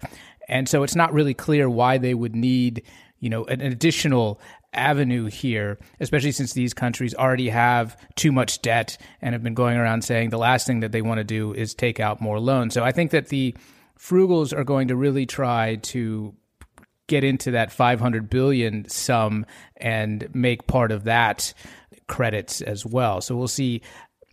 And 0.48 0.68
so 0.68 0.84
it's 0.84 0.94
not 0.94 1.12
really 1.12 1.34
clear 1.34 1.68
why 1.68 1.98
they 1.98 2.14
would 2.14 2.36
need, 2.36 2.84
you 3.18 3.30
know, 3.30 3.44
an 3.46 3.60
additional 3.60 4.40
avenue 4.72 5.26
here, 5.26 5.78
especially 5.98 6.30
since 6.32 6.52
these 6.52 6.74
countries 6.74 7.16
already 7.16 7.48
have 7.48 7.96
too 8.14 8.30
much 8.30 8.62
debt 8.62 8.96
and 9.20 9.32
have 9.32 9.42
been 9.42 9.54
going 9.54 9.76
around 9.76 10.02
saying 10.02 10.30
the 10.30 10.38
last 10.38 10.68
thing 10.68 10.80
that 10.80 10.92
they 10.92 11.02
want 11.02 11.18
to 11.18 11.24
do 11.24 11.52
is 11.52 11.74
take 11.74 11.98
out 11.98 12.20
more 12.20 12.38
loans. 12.38 12.74
So 12.74 12.84
I 12.84 12.92
think 12.92 13.10
that 13.10 13.28
the 13.28 13.56
frugals 13.98 14.56
are 14.56 14.64
going 14.64 14.88
to 14.88 14.96
really 14.96 15.26
try 15.26 15.76
to 15.76 16.34
get 17.08 17.24
into 17.24 17.50
that 17.50 17.72
500 17.72 18.30
billion 18.30 18.88
sum 18.88 19.44
and 19.76 20.28
make 20.34 20.66
part 20.68 20.92
of 20.92 21.04
that 21.04 21.52
credits 22.06 22.60
as 22.60 22.86
well. 22.86 23.20
So 23.20 23.36
we'll 23.36 23.48
see 23.48 23.82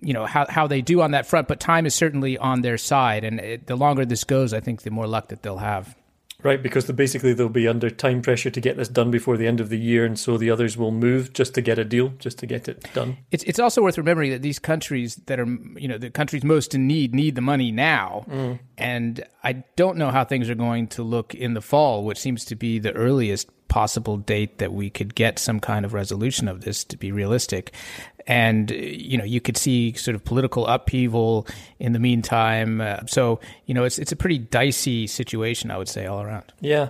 you 0.02 0.14
know 0.14 0.26
how 0.26 0.46
how 0.50 0.68
they 0.68 0.82
do 0.82 1.02
on 1.02 1.12
that 1.12 1.26
front 1.26 1.48
but 1.48 1.60
time 1.60 1.86
is 1.86 1.96
certainly 1.96 2.38
on 2.38 2.62
their 2.62 2.78
side 2.78 3.24
and 3.24 3.40
it, 3.40 3.66
the 3.66 3.78
longer 3.78 4.06
this 4.06 4.26
goes 4.26 4.54
I 4.54 4.60
think 4.60 4.82
the 4.82 4.92
more 4.92 5.08
luck 5.08 5.30
that 5.30 5.42
they'll 5.42 5.58
have. 5.58 5.96
Right, 6.46 6.62
because 6.62 6.86
basically 6.92 7.34
they'll 7.34 7.50
be 7.50 7.68
under 7.68 7.90
time 7.90 8.22
pressure 8.22 8.52
to 8.52 8.62
get 8.62 8.78
this 8.78 8.88
done 8.88 9.10
before 9.10 9.36
the 9.36 9.48
end 9.48 9.60
of 9.60 9.70
the 9.70 9.80
year, 9.80 10.06
and 10.06 10.18
so 10.18 10.38
the 10.38 10.52
others 10.52 10.78
will 10.78 10.92
move 10.92 11.34
just 11.34 11.56
to 11.56 11.62
get 11.62 11.80
a 11.80 11.84
deal, 11.84 12.10
just 12.20 12.38
to 12.38 12.46
get 12.46 12.68
it 12.68 12.88
done. 12.94 13.18
It's 13.32 13.44
it's 13.46 13.58
also 13.58 13.82
worth 13.82 13.98
remembering 13.98 14.30
that 14.30 14.44
these 14.44 14.60
countries 14.60 15.16
that 15.26 15.40
are 15.40 15.48
you 15.76 15.88
know 15.88 15.98
the 15.98 16.12
countries 16.12 16.44
most 16.44 16.76
in 16.76 16.86
need 16.86 17.16
need 17.16 17.34
the 17.34 17.42
money 17.42 17.72
now, 17.72 18.26
mm. 18.30 18.60
and 18.78 19.26
I 19.44 19.64
don't 19.76 19.98
know 19.98 20.12
how 20.12 20.24
things 20.24 20.48
are 20.48 20.54
going 20.54 20.86
to 20.90 21.02
look 21.02 21.34
in 21.34 21.56
the 21.56 21.62
fall, 21.62 22.04
which 22.04 22.20
seems 22.20 22.46
to 22.46 22.56
be 22.56 22.78
the 22.78 22.92
earliest 22.94 23.50
possible 23.68 24.18
date 24.18 24.58
that 24.60 24.74
we 24.74 24.90
could 24.90 25.16
get 25.16 25.40
some 25.40 25.60
kind 25.60 25.86
of 25.86 25.94
resolution 25.94 26.48
of 26.48 26.62
this 26.62 26.84
to 26.84 26.98
be 26.98 27.12
realistic 27.12 27.74
and 28.28 28.72
you 28.72 29.18
know 29.18 29.24
you 29.24 29.40
could 29.40 29.58
see 29.58 29.94
sort 29.94 30.16
of 30.16 30.24
political 30.24 30.66
upheaval 30.68 31.48
in 31.80 31.94
the 31.94 32.00
meantime. 32.00 32.82
Uh, 32.82 32.98
so 33.08 33.40
you 33.66 33.74
know 33.74 33.84
it's 33.84 34.00
it's 34.00 34.12
a 34.12 34.16
pretty 34.16 34.38
dicey 34.38 35.08
situation, 35.08 35.72
I 35.72 35.78
would 35.78 35.90
say, 35.90 36.06
all 36.06 36.22
around. 36.22 36.54
Yeah, 36.60 36.90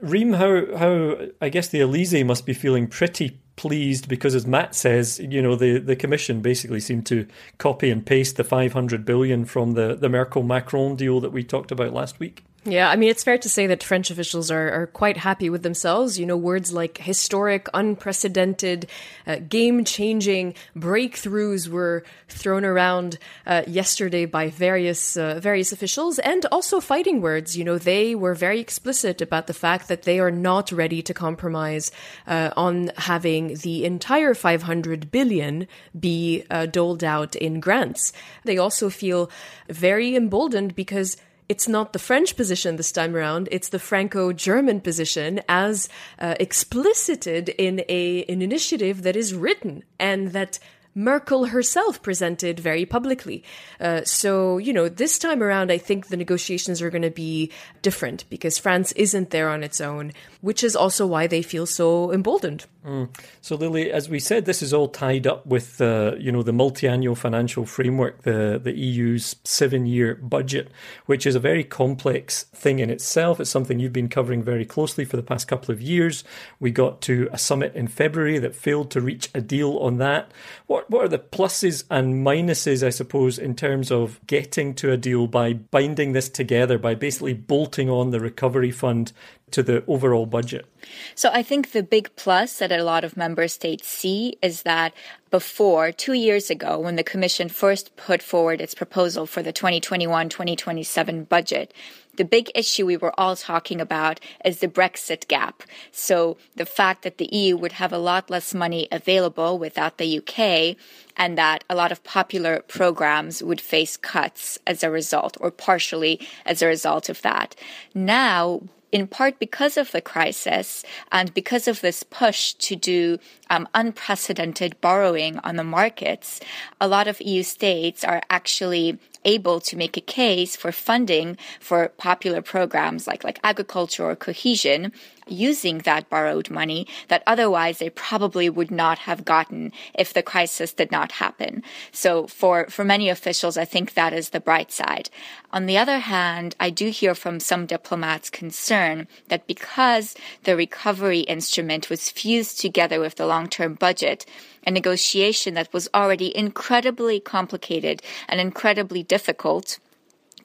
Rym, 0.00 0.34
how 0.34 0.76
how 0.76 1.16
I 1.40 1.48
guess 1.48 1.68
the 1.68 1.80
Elysee 1.80 2.24
must 2.24 2.46
be 2.46 2.54
feeling 2.54 2.86
pretty 2.86 3.38
pleased 3.56 4.06
because, 4.08 4.34
as 4.34 4.46
Matt 4.46 4.74
says, 4.74 5.18
you 5.18 5.42
know 5.42 5.56
the 5.56 5.78
the 5.78 5.96
Commission 5.96 6.40
basically 6.40 6.80
seemed 6.80 7.06
to 7.06 7.26
copy 7.58 7.90
and 7.90 8.04
paste 8.04 8.36
the 8.36 8.44
500 8.44 9.04
billion 9.04 9.44
from 9.44 9.72
the 9.72 9.96
the 9.96 10.08
Merkel 10.08 10.42
Macron 10.42 10.96
deal 10.96 11.20
that 11.20 11.30
we 11.30 11.42
talked 11.42 11.72
about 11.72 11.92
last 11.92 12.20
week. 12.20 12.44
Yeah, 12.66 12.90
I 12.90 12.96
mean, 12.96 13.10
it's 13.10 13.22
fair 13.22 13.38
to 13.38 13.48
say 13.48 13.68
that 13.68 13.84
French 13.84 14.10
officials 14.10 14.50
are, 14.50 14.72
are 14.72 14.86
quite 14.88 15.18
happy 15.18 15.48
with 15.48 15.62
themselves. 15.62 16.18
You 16.18 16.26
know, 16.26 16.36
words 16.36 16.72
like 16.72 16.98
historic, 16.98 17.68
unprecedented, 17.72 18.88
uh, 19.24 19.36
game 19.48 19.84
changing 19.84 20.54
breakthroughs 20.76 21.68
were 21.68 22.02
thrown 22.28 22.64
around 22.64 23.18
uh, 23.46 23.62
yesterday 23.68 24.24
by 24.24 24.50
various, 24.50 25.16
uh, 25.16 25.38
various 25.40 25.70
officials 25.70 26.18
and 26.18 26.44
also 26.46 26.80
fighting 26.80 27.20
words. 27.20 27.56
You 27.56 27.62
know, 27.62 27.78
they 27.78 28.16
were 28.16 28.34
very 28.34 28.58
explicit 28.58 29.22
about 29.22 29.46
the 29.46 29.54
fact 29.54 29.86
that 29.86 30.02
they 30.02 30.18
are 30.18 30.32
not 30.32 30.72
ready 30.72 31.02
to 31.02 31.14
compromise 31.14 31.92
uh, 32.26 32.50
on 32.56 32.90
having 32.96 33.54
the 33.58 33.84
entire 33.84 34.34
500 34.34 35.12
billion 35.12 35.68
be 35.98 36.42
uh, 36.50 36.66
doled 36.66 37.04
out 37.04 37.36
in 37.36 37.60
grants. 37.60 38.12
They 38.44 38.58
also 38.58 38.90
feel 38.90 39.30
very 39.68 40.16
emboldened 40.16 40.74
because 40.74 41.16
it's 41.48 41.68
not 41.68 41.92
the 41.92 41.98
French 41.98 42.36
position 42.36 42.76
this 42.76 42.92
time 42.92 43.14
around. 43.14 43.48
It's 43.50 43.68
the 43.68 43.78
Franco-German 43.78 44.80
position 44.80 45.40
as 45.48 45.88
uh, 46.18 46.34
explicited 46.40 47.50
in 47.50 47.84
a 47.88 48.24
an 48.24 48.42
initiative 48.42 49.02
that 49.02 49.16
is 49.16 49.34
written 49.34 49.84
and 49.98 50.32
that 50.32 50.58
Merkel 50.96 51.44
herself 51.44 52.00
presented 52.00 52.58
very 52.58 52.86
publicly. 52.86 53.44
Uh, 53.78 54.02
so, 54.04 54.56
you 54.56 54.72
know, 54.72 54.88
this 54.88 55.18
time 55.18 55.42
around, 55.42 55.70
I 55.70 55.76
think 55.76 56.06
the 56.06 56.16
negotiations 56.16 56.80
are 56.80 56.88
going 56.88 57.02
to 57.02 57.10
be 57.10 57.52
different 57.82 58.24
because 58.30 58.58
France 58.58 58.92
isn't 58.92 59.28
there 59.28 59.50
on 59.50 59.62
its 59.62 59.78
own, 59.78 60.12
which 60.40 60.64
is 60.64 60.74
also 60.74 61.06
why 61.06 61.26
they 61.26 61.42
feel 61.42 61.66
so 61.66 62.10
emboldened. 62.12 62.64
Mm. 62.86 63.08
So, 63.40 63.56
Lily, 63.56 63.90
as 63.90 64.08
we 64.08 64.20
said, 64.20 64.44
this 64.44 64.62
is 64.62 64.72
all 64.72 64.86
tied 64.86 65.26
up 65.26 65.44
with 65.44 65.80
uh, 65.80 66.14
you 66.20 66.30
know 66.30 66.44
the 66.44 66.52
multi-annual 66.52 67.16
financial 67.16 67.66
framework, 67.66 68.22
the 68.22 68.60
the 68.62 68.72
EU's 68.78 69.34
seven-year 69.42 70.14
budget, 70.22 70.70
which 71.06 71.26
is 71.26 71.34
a 71.34 71.40
very 71.40 71.64
complex 71.64 72.44
thing 72.44 72.78
in 72.78 72.88
itself. 72.88 73.40
It's 73.40 73.50
something 73.50 73.80
you've 73.80 73.92
been 73.92 74.08
covering 74.08 74.40
very 74.40 74.64
closely 74.64 75.04
for 75.04 75.16
the 75.16 75.24
past 75.24 75.48
couple 75.48 75.72
of 75.72 75.82
years. 75.82 76.22
We 76.60 76.70
got 76.70 77.00
to 77.02 77.28
a 77.32 77.38
summit 77.38 77.74
in 77.74 77.88
February 77.88 78.38
that 78.38 78.54
failed 78.54 78.92
to 78.92 79.00
reach 79.00 79.30
a 79.34 79.40
deal 79.40 79.78
on 79.78 79.98
that. 79.98 80.30
What 80.68 80.85
what 80.88 81.04
are 81.04 81.08
the 81.08 81.18
pluses 81.18 81.84
and 81.90 82.26
minuses, 82.26 82.86
I 82.86 82.90
suppose, 82.90 83.38
in 83.38 83.54
terms 83.54 83.90
of 83.90 84.20
getting 84.26 84.74
to 84.74 84.92
a 84.92 84.96
deal 84.96 85.26
by 85.26 85.54
binding 85.54 86.12
this 86.12 86.28
together, 86.28 86.78
by 86.78 86.94
basically 86.94 87.34
bolting 87.34 87.90
on 87.90 88.10
the 88.10 88.20
recovery 88.20 88.70
fund 88.70 89.12
to 89.50 89.62
the 89.62 89.84
overall 89.86 90.26
budget? 90.26 90.66
So 91.14 91.30
I 91.32 91.42
think 91.42 91.72
the 91.72 91.82
big 91.82 92.14
plus 92.16 92.58
that 92.58 92.72
a 92.72 92.84
lot 92.84 93.04
of 93.04 93.16
member 93.16 93.48
states 93.48 93.88
see 93.88 94.36
is 94.42 94.62
that 94.62 94.94
before, 95.30 95.92
two 95.92 96.12
years 96.12 96.50
ago, 96.50 96.78
when 96.78 96.96
the 96.96 97.02
Commission 97.02 97.48
first 97.48 97.96
put 97.96 98.22
forward 98.22 98.60
its 98.60 98.74
proposal 98.74 99.26
for 99.26 99.42
the 99.42 99.52
2021 99.52 100.28
2027 100.28 101.24
budget, 101.24 101.74
the 102.16 102.24
big 102.24 102.50
issue 102.54 102.86
we 102.86 102.96
were 102.96 103.18
all 103.18 103.36
talking 103.36 103.80
about 103.80 104.20
is 104.44 104.60
the 104.60 104.68
Brexit 104.68 105.28
gap. 105.28 105.62
So 105.92 106.36
the 106.54 106.66
fact 106.66 107.02
that 107.02 107.18
the 107.18 107.28
EU 107.34 107.56
would 107.56 107.72
have 107.72 107.92
a 107.92 107.98
lot 107.98 108.30
less 108.30 108.54
money 108.54 108.88
available 108.90 109.58
without 109.58 109.98
the 109.98 110.18
UK 110.18 110.76
and 111.16 111.38
that 111.38 111.64
a 111.68 111.74
lot 111.74 111.92
of 111.92 112.04
popular 112.04 112.62
programs 112.68 113.42
would 113.42 113.60
face 113.60 113.96
cuts 113.96 114.58
as 114.66 114.82
a 114.82 114.90
result 114.90 115.36
or 115.40 115.50
partially 115.50 116.20
as 116.44 116.62
a 116.62 116.66
result 116.66 117.08
of 117.08 117.22
that. 117.22 117.56
Now, 117.94 118.62
in 118.92 119.06
part 119.06 119.38
because 119.38 119.76
of 119.76 119.92
the 119.92 120.00
crisis 120.00 120.84
and 121.10 121.34
because 121.34 121.66
of 121.68 121.80
this 121.80 122.02
push 122.02 122.52
to 122.54 122.76
do 122.76 123.18
um, 123.50 123.68
unprecedented 123.74 124.80
borrowing 124.80 125.38
on 125.40 125.56
the 125.56 125.64
markets, 125.64 126.40
a 126.80 126.88
lot 126.88 127.08
of 127.08 127.20
EU 127.20 127.42
states 127.42 128.04
are 128.04 128.22
actually 128.30 128.98
able 129.24 129.60
to 129.60 129.76
make 129.76 129.96
a 129.96 130.00
case 130.00 130.56
for 130.56 130.72
funding 130.72 131.36
for 131.60 131.88
popular 131.96 132.42
programs 132.42 133.06
like, 133.06 133.24
like 133.24 133.40
agriculture 133.42 134.04
or 134.04 134.16
cohesion 134.16 134.92
using 135.28 135.78
that 135.78 136.08
borrowed 136.08 136.50
money 136.50 136.86
that 137.08 137.22
otherwise 137.26 137.78
they 137.78 137.90
probably 137.90 138.48
would 138.48 138.70
not 138.70 138.98
have 139.00 139.24
gotten 139.24 139.72
if 139.94 140.12
the 140.12 140.22
crisis 140.22 140.72
did 140.72 140.92
not 140.92 141.12
happen. 141.12 141.62
So 141.90 142.26
for, 142.26 142.66
for 142.68 142.84
many 142.84 143.08
officials, 143.08 143.56
I 143.56 143.64
think 143.64 143.94
that 143.94 144.12
is 144.12 144.30
the 144.30 144.40
bright 144.40 144.70
side. 144.70 145.10
On 145.52 145.66
the 145.66 145.78
other 145.78 145.98
hand, 145.98 146.54
I 146.60 146.70
do 146.70 146.90
hear 146.90 147.14
from 147.14 147.40
some 147.40 147.66
diplomats 147.66 148.30
concern 148.30 149.08
that 149.28 149.46
because 149.46 150.14
the 150.44 150.56
recovery 150.56 151.20
instrument 151.20 151.90
was 151.90 152.10
fused 152.10 152.60
together 152.60 153.00
with 153.00 153.16
the 153.16 153.26
long-term 153.26 153.74
budget, 153.74 154.26
a 154.66 154.70
negotiation 154.70 155.54
that 155.54 155.72
was 155.72 155.88
already 155.94 156.36
incredibly 156.36 157.20
complicated 157.20 158.02
and 158.28 158.40
incredibly 158.40 159.02
difficult 159.02 159.15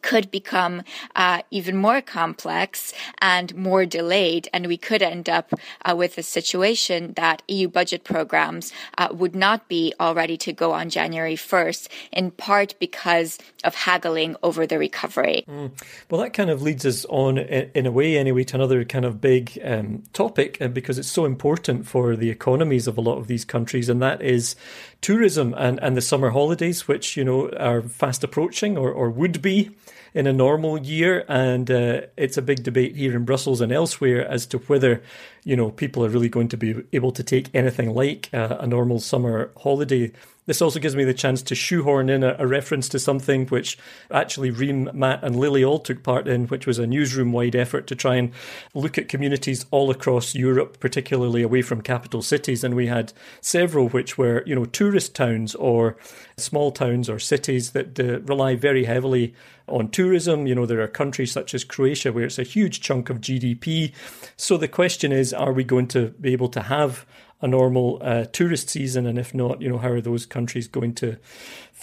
could 0.02 0.32
become 0.32 0.84
uh, 1.16 1.42
even 1.52 1.78
more 1.78 2.02
complex 2.02 2.94
and 3.22 3.56
more 3.56 3.86
delayed, 3.86 4.48
and 4.54 4.68
we 4.68 4.78
could 4.78 5.02
end 5.02 5.30
up 5.30 5.54
uh, 5.86 5.96
with 5.96 6.18
a 6.18 6.24
situation 6.24 7.14
that 7.14 7.42
EU 7.48 7.68
budget 7.68 8.04
programs 8.04 8.72
uh, 8.98 9.10
would 9.12 9.36
not 9.36 9.68
be 9.68 9.94
all 10.00 10.16
ready 10.16 10.38
to 10.38 10.52
go 10.54 10.72
on 10.72 10.90
January 10.90 11.36
1st, 11.36 11.88
in 12.12 12.32
part 12.32 12.76
because 12.80 13.38
of 13.64 13.76
haggling 13.76 14.36
over 14.44 14.66
the 14.66 14.80
recovery. 14.80 15.44
Mm. 15.48 15.72
Well, 16.10 16.22
that 16.22 16.34
kind 16.34 16.50
of 16.50 16.62
leads 16.62 16.86
us 16.86 17.06
on, 17.06 17.38
in 17.38 17.86
a 17.86 17.92
way, 17.92 18.18
anyway, 18.18 18.44
to 18.46 18.56
another 18.56 18.84
kind 18.84 19.06
of 19.06 19.22
big 19.22 19.60
um, 19.64 20.04
topic, 20.14 20.58
uh, 20.62 20.68
because 20.68 20.98
it's 20.98 21.12
so 21.12 21.26
important 21.26 21.88
for 21.88 22.16
the 22.16 22.30
economies 22.30 22.88
of 22.88 22.98
a 22.98 23.02
lot 23.02 23.18
of 23.18 23.28
these 23.28 23.46
countries, 23.46 23.90
and 23.90 24.02
that 24.02 24.22
is 24.22 24.56
tourism 25.02 25.54
and, 25.58 25.80
and 25.82 25.98
the 25.98 26.02
summer 26.02 26.30
holidays, 26.30 26.88
which, 26.88 27.18
you 27.18 27.24
know, 27.24 27.50
are 27.52 27.82
fast 27.82 28.24
approaching 28.24 28.78
or, 28.78 28.92
or 28.92 29.10
would 29.10 29.42
be 29.42 29.72
in 30.14 30.28
a 30.28 30.34
normal 30.34 30.80
year. 30.80 31.26
And 31.28 31.70
uh, 31.70 32.02
it's 32.18 32.38
a 32.38 32.42
big 32.42 32.64
debate 32.64 32.96
here 32.96 33.16
in 33.16 33.26
Brussels 33.26 33.62
and 33.62 33.72
elsewhere 33.72 34.28
as 34.28 34.46
to 34.48 34.58
whether 34.60 35.02
you 35.44 35.56
know, 35.56 35.72
people 35.72 36.06
are 36.06 36.10
really 36.10 36.30
going 36.30 36.48
to 36.50 36.58
be 36.58 36.76
able 36.94 37.12
to 37.12 37.24
take 37.24 37.50
anything 37.54 37.94
like 37.94 38.30
uh, 38.34 38.58
a 38.60 38.68
normal 38.68 39.00
summer 39.00 39.52
holiday 39.58 40.12
this 40.48 40.62
also 40.62 40.80
gives 40.80 40.96
me 40.96 41.04
the 41.04 41.14
chance 41.14 41.44
to 41.44 41.56
shoehorn 41.56 42.10
in 42.10 42.24
a, 42.24 42.36
a, 42.40 42.48
reference 42.48 42.90
to 42.90 43.00
something 43.00 43.46
which 43.48 43.78
actually 44.10 44.50
Rym, 44.50 44.90
Matt, 44.92 45.24
and 45.24 45.36
Lily 45.36 45.64
all 45.64 45.78
took 45.78 46.02
part 46.02 46.28
in, 46.28 46.48
which 46.48 46.66
was 46.66 46.80
a 46.80 46.88
newsroom 46.88 47.32
wide 47.32 47.56
effort 47.56 47.86
to 47.88 47.96
try 47.96 48.16
and 48.16 48.32
look 48.74 48.98
at 48.98 49.08
communities 49.08 49.68
all 49.70 49.92
across 49.92 50.34
Europe, 50.34 50.80
particularly 50.80 51.44
away 51.44 51.62
from 51.62 51.82
capital 51.82 52.24
cities. 52.24 52.64
And 52.64 52.76
we 52.76 52.88
had 52.88 53.14
several 53.40 53.90
which 53.90 54.18
were, 54.18 54.44
you 54.48 54.56
know, 54.56 54.66
tourist 54.66 55.14
towns 55.14 55.54
or 55.56 55.96
small 56.38 56.72
towns 56.72 57.08
or 57.08 57.20
cities 57.20 57.72
that 57.72 58.00
uh, 58.00 58.22
rely 58.22 58.56
very 58.56 58.86
heavily 58.86 59.36
on 59.72 59.90
tourism. 59.90 60.48
You 60.48 60.56
know, 60.56 60.66
there 60.66 60.82
are 60.82 60.88
countries 60.88 61.32
such 61.32 61.54
as 61.54 61.64
Croatia 61.64 62.12
where 62.12 62.26
it's 62.26 62.40
a 62.40 62.44
huge 62.44 62.82
chunk 62.82 63.10
of 63.10 63.22
GDP. 63.22 63.94
So 64.38 64.58
the 64.58 64.68
question 64.68 65.12
is, 65.12 65.34
are 65.34 65.54
we 65.54 65.64
going 65.64 65.88
to 65.90 66.10
be 66.20 66.34
able 66.34 66.50
to 66.50 66.62
have 66.62 67.06
a 67.42 67.48
normal 67.48 68.00
uh, 68.02 68.26
tourist 68.26 68.70
season? 68.70 69.06
And 69.06 69.18
if 69.18 69.34
not, 69.34 69.62
you 69.62 69.70
know, 69.70 69.78
how 69.78 69.90
are 69.90 70.02
those 70.02 70.26
countries 70.26 70.68
going 70.68 70.94
to 70.96 71.18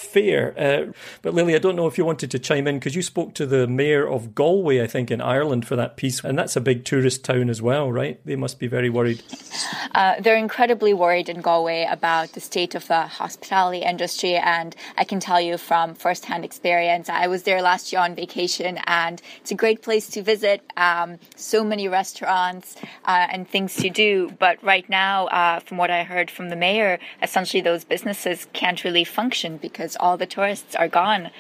fair. 0.01 0.55
Uh, 0.57 0.93
but 1.23 1.35
Lily, 1.35 1.55
I 1.55 1.59
don't 1.59 1.77
know 1.77 1.87
if 1.87 1.99
you 1.99 2.05
wanted 2.05 2.31
to 2.31 2.39
chime 2.39 2.67
in 2.67 2.79
because 2.79 2.95
you 2.95 3.03
spoke 3.03 3.35
to 3.35 3.47
the 3.47 3.67
mayor 3.67 4.09
of 4.09 4.35
Galway, 4.35 4.83
I 4.83 4.87
think, 4.87 5.11
in 5.11 5.21
Ireland 5.21 5.67
for 5.67 5.77
that 5.77 5.97
piece, 5.97 6.23
and 6.23 6.39
that's 6.39 6.57
a 6.57 6.61
big 6.61 6.85
tourist 6.85 7.25
town 7.25 7.51
as 7.51 7.61
well, 7.61 7.91
right? 7.91 8.21
They 8.25 8.37
must 8.37 8.59
be 8.59 8.67
very 8.67 8.91
worried. 8.91 9.23
Uh, 9.95 10.21
they're 10.21 10.37
incredibly 10.37 10.95
worried 10.95 11.29
in 11.29 11.41
Galway 11.41 11.87
about 11.91 12.33
the 12.33 12.41
state 12.41 12.75
of 12.75 12.87
the 12.89 13.03
hospitality 13.03 13.79
industry, 13.79 14.35
and 14.35 14.75
I 14.97 15.05
can 15.05 15.21
tell 15.21 15.41
you 15.41 15.59
from 15.59 15.95
firsthand 15.95 16.45
experience. 16.45 17.09
I 17.09 17.27
was 17.27 17.43
there 17.43 17.63
last 17.63 17.93
year 17.93 18.01
on 18.01 18.15
vacation, 18.15 18.79
and 18.87 19.21
it's 19.41 19.51
a 19.51 19.57
great 19.57 19.83
place 19.83 20.09
to 20.11 20.23
visit. 20.23 20.63
Um, 20.77 21.19
so 21.37 21.65
many 21.65 21.89
restaurants 21.89 22.77
uh, 23.05 23.27
and 23.31 23.49
things 23.49 23.75
to 23.77 23.91
do, 23.91 24.31
but 24.39 24.63
right 24.63 24.89
now, 24.89 25.27
uh, 25.27 25.61
from 25.61 25.79
what 25.79 25.91
I 25.91 26.05
heard 26.05 26.31
from 26.31 26.51
the 26.51 26.57
mayor, 26.57 26.99
essentially 27.23 27.61
those 27.61 27.85
businesses 27.85 28.47
can't 28.53 28.85
really 28.85 29.05
function 29.05 29.57
because 29.57 29.88
because 29.89 29.97
all 30.01 30.19
the 30.19 30.27
tourists 30.27 30.77
are 30.77 30.87
gone. 30.87 31.31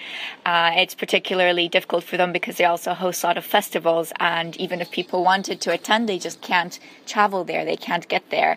Uh, 0.46 0.70
it's 0.74 0.94
particularly 0.94 1.68
difficult 1.68 2.02
for 2.02 2.16
them 2.16 2.32
because 2.32 2.56
they 2.56 2.64
also 2.64 2.94
host 2.94 3.22
a 3.22 3.26
lot 3.26 3.36
of 3.36 3.44
festivals, 3.44 4.10
and 4.18 4.56
even 4.56 4.80
if 4.80 4.90
people 4.90 5.22
wanted 5.22 5.60
to 5.60 5.70
attend, 5.70 6.08
they 6.08 6.18
just 6.18 6.40
can't 6.40 6.78
travel 7.06 7.44
there. 7.44 7.66
They 7.66 7.76
can't 7.76 8.08
get 8.08 8.30
there. 8.30 8.56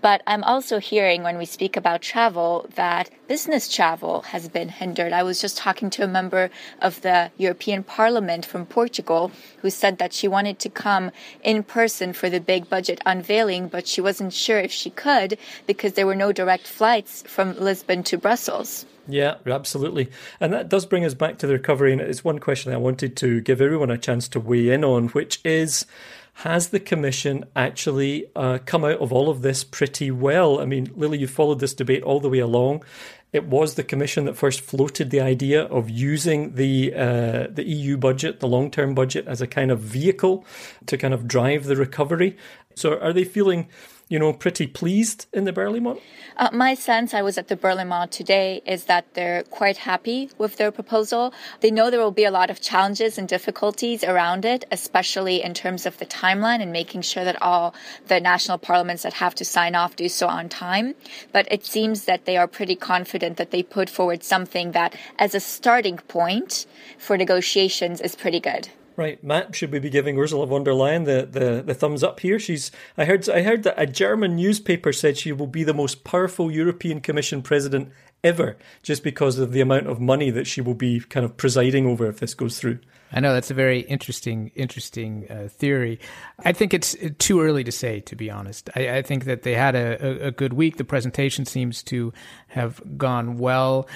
But 0.00 0.22
I'm 0.28 0.44
also 0.44 0.78
hearing 0.78 1.24
when 1.24 1.38
we 1.38 1.44
speak 1.44 1.76
about 1.76 2.02
travel 2.02 2.66
that 2.76 3.10
business 3.26 3.66
travel 3.68 4.22
has 4.22 4.48
been 4.48 4.68
hindered. 4.68 5.12
I 5.12 5.24
was 5.24 5.40
just 5.40 5.56
talking 5.56 5.90
to 5.90 6.04
a 6.04 6.06
member 6.06 6.50
of 6.80 7.00
the 7.00 7.32
European 7.36 7.82
Parliament 7.82 8.46
from 8.46 8.66
Portugal 8.66 9.32
who 9.62 9.70
said 9.70 9.98
that 9.98 10.12
she 10.12 10.28
wanted 10.28 10.60
to 10.60 10.68
come 10.68 11.10
in 11.42 11.64
person 11.64 12.12
for 12.12 12.30
the 12.30 12.40
big 12.40 12.68
budget 12.68 13.00
unveiling, 13.06 13.66
but 13.66 13.88
she 13.88 14.00
wasn't 14.00 14.32
sure 14.32 14.60
if 14.60 14.70
she 14.70 14.90
could 14.90 15.36
because 15.66 15.94
there 15.94 16.06
were 16.06 16.22
no 16.24 16.30
direct 16.30 16.68
flights 16.68 17.24
from 17.26 17.58
Lisbon 17.58 18.04
to 18.04 18.16
Brussels. 18.18 18.86
Yeah, 19.08 19.36
absolutely. 19.46 20.10
And 20.40 20.52
that 20.52 20.68
does 20.68 20.86
bring 20.86 21.04
us 21.04 21.14
back 21.14 21.38
to 21.38 21.46
the 21.46 21.54
recovery. 21.54 21.92
And 21.92 22.00
it's 22.00 22.24
one 22.24 22.38
question 22.38 22.72
I 22.72 22.76
wanted 22.76 23.16
to 23.16 23.40
give 23.40 23.60
everyone 23.60 23.90
a 23.90 23.98
chance 23.98 24.28
to 24.28 24.40
weigh 24.40 24.70
in 24.70 24.84
on, 24.84 25.08
which 25.08 25.40
is 25.44 25.86
has 26.34 26.68
the 26.68 26.80
Commission 26.80 27.44
actually 27.54 28.26
uh, 28.34 28.58
come 28.64 28.84
out 28.84 29.00
of 29.00 29.12
all 29.12 29.28
of 29.28 29.42
this 29.42 29.64
pretty 29.64 30.10
well? 30.10 30.60
I 30.60 30.64
mean, 30.64 30.90
Lily, 30.96 31.18
you 31.18 31.26
followed 31.26 31.60
this 31.60 31.74
debate 31.74 32.02
all 32.02 32.20
the 32.20 32.28
way 32.28 32.38
along. 32.38 32.84
It 33.32 33.46
was 33.46 33.74
the 33.74 33.84
Commission 33.84 34.26
that 34.26 34.36
first 34.36 34.60
floated 34.60 35.10
the 35.10 35.20
idea 35.20 35.64
of 35.64 35.88
using 35.88 36.54
the 36.54 36.94
uh, 36.94 37.46
the 37.50 37.64
EU 37.66 37.96
budget, 37.96 38.40
the 38.40 38.48
long 38.48 38.70
term 38.70 38.94
budget, 38.94 39.26
as 39.26 39.40
a 39.40 39.46
kind 39.46 39.70
of 39.70 39.80
vehicle 39.80 40.44
to 40.86 40.98
kind 40.98 41.14
of 41.14 41.26
drive 41.26 41.64
the 41.64 41.76
recovery. 41.76 42.36
So, 42.74 42.98
are 42.98 43.12
they 43.12 43.24
feeling 43.24 43.68
you 44.12 44.18
know, 44.18 44.30
pretty 44.30 44.66
pleased 44.66 45.24
in 45.32 45.44
the 45.44 45.54
Berlaymont? 45.54 45.98
Uh, 46.36 46.50
my 46.52 46.74
sense, 46.74 47.14
I 47.14 47.22
was 47.22 47.38
at 47.38 47.48
the 47.48 47.56
Berlaymont 47.56 48.10
today, 48.10 48.60
is 48.66 48.84
that 48.84 49.06
they're 49.14 49.42
quite 49.44 49.78
happy 49.78 50.28
with 50.36 50.56
their 50.56 50.70
proposal. 50.70 51.32
They 51.60 51.70
know 51.70 51.90
there 51.90 51.98
will 51.98 52.10
be 52.10 52.26
a 52.26 52.30
lot 52.30 52.50
of 52.50 52.60
challenges 52.60 53.16
and 53.16 53.26
difficulties 53.26 54.04
around 54.04 54.44
it, 54.44 54.66
especially 54.70 55.42
in 55.42 55.54
terms 55.54 55.86
of 55.86 55.96
the 55.96 56.04
timeline 56.04 56.60
and 56.60 56.70
making 56.70 57.00
sure 57.00 57.24
that 57.24 57.40
all 57.40 57.74
the 58.08 58.20
national 58.20 58.58
parliaments 58.58 59.02
that 59.04 59.14
have 59.14 59.34
to 59.36 59.46
sign 59.46 59.74
off 59.74 59.96
do 59.96 60.10
so 60.10 60.26
on 60.28 60.50
time. 60.50 60.94
But 61.32 61.50
it 61.50 61.64
seems 61.64 62.04
that 62.04 62.26
they 62.26 62.36
are 62.36 62.46
pretty 62.46 62.76
confident 62.76 63.38
that 63.38 63.50
they 63.50 63.62
put 63.62 63.88
forward 63.88 64.22
something 64.22 64.72
that, 64.72 64.94
as 65.18 65.34
a 65.34 65.40
starting 65.40 65.96
point 65.96 66.66
for 66.98 67.16
negotiations, 67.16 68.02
is 68.02 68.14
pretty 68.14 68.40
good. 68.40 68.68
Right, 68.96 69.22
Matt, 69.24 69.54
should 69.54 69.72
we 69.72 69.78
be 69.78 69.88
giving 69.88 70.18
Ursula 70.18 70.46
von 70.46 70.64
der 70.64 70.72
Leyen 70.72 71.06
the, 71.06 71.26
the, 71.26 71.62
the 71.62 71.74
thumbs 71.74 72.02
up 72.02 72.20
here? 72.20 72.38
She's 72.38 72.70
I 72.98 73.06
heard 73.06 73.28
I 73.28 73.42
heard 73.42 73.62
that 73.62 73.80
a 73.80 73.86
German 73.86 74.36
newspaper 74.36 74.92
said 74.92 75.16
she 75.16 75.32
will 75.32 75.46
be 75.46 75.64
the 75.64 75.72
most 75.72 76.04
powerful 76.04 76.50
European 76.50 77.00
Commission 77.00 77.42
president 77.42 77.90
ever, 78.24 78.56
just 78.82 79.02
because 79.02 79.38
of 79.38 79.52
the 79.52 79.60
amount 79.60 79.86
of 79.86 80.00
money 80.00 80.30
that 80.30 80.46
she 80.46 80.60
will 80.60 80.74
be 80.74 81.00
kind 81.00 81.24
of 81.24 81.36
presiding 81.36 81.86
over 81.86 82.06
if 82.06 82.20
this 82.20 82.34
goes 82.34 82.58
through. 82.58 82.78
I 83.14 83.20
know 83.20 83.34
that's 83.34 83.50
a 83.50 83.54
very 83.54 83.80
interesting, 83.80 84.50
interesting 84.54 85.26
uh, 85.28 85.48
theory. 85.50 86.00
I 86.38 86.52
think 86.52 86.72
it's 86.72 86.96
too 87.18 87.42
early 87.42 87.62
to 87.64 87.72
say, 87.72 88.00
to 88.00 88.16
be 88.16 88.30
honest. 88.30 88.70
I, 88.74 88.96
I 88.96 89.02
think 89.02 89.24
that 89.26 89.42
they 89.42 89.54
had 89.54 89.74
a, 89.74 90.28
a, 90.28 90.30
good 90.30 90.54
week. 90.54 90.78
The 90.78 90.84
presentation 90.84 91.44
seems 91.44 91.82
to 91.84 92.14
have 92.48 92.80
gone 92.96 93.36
well, 93.36 93.86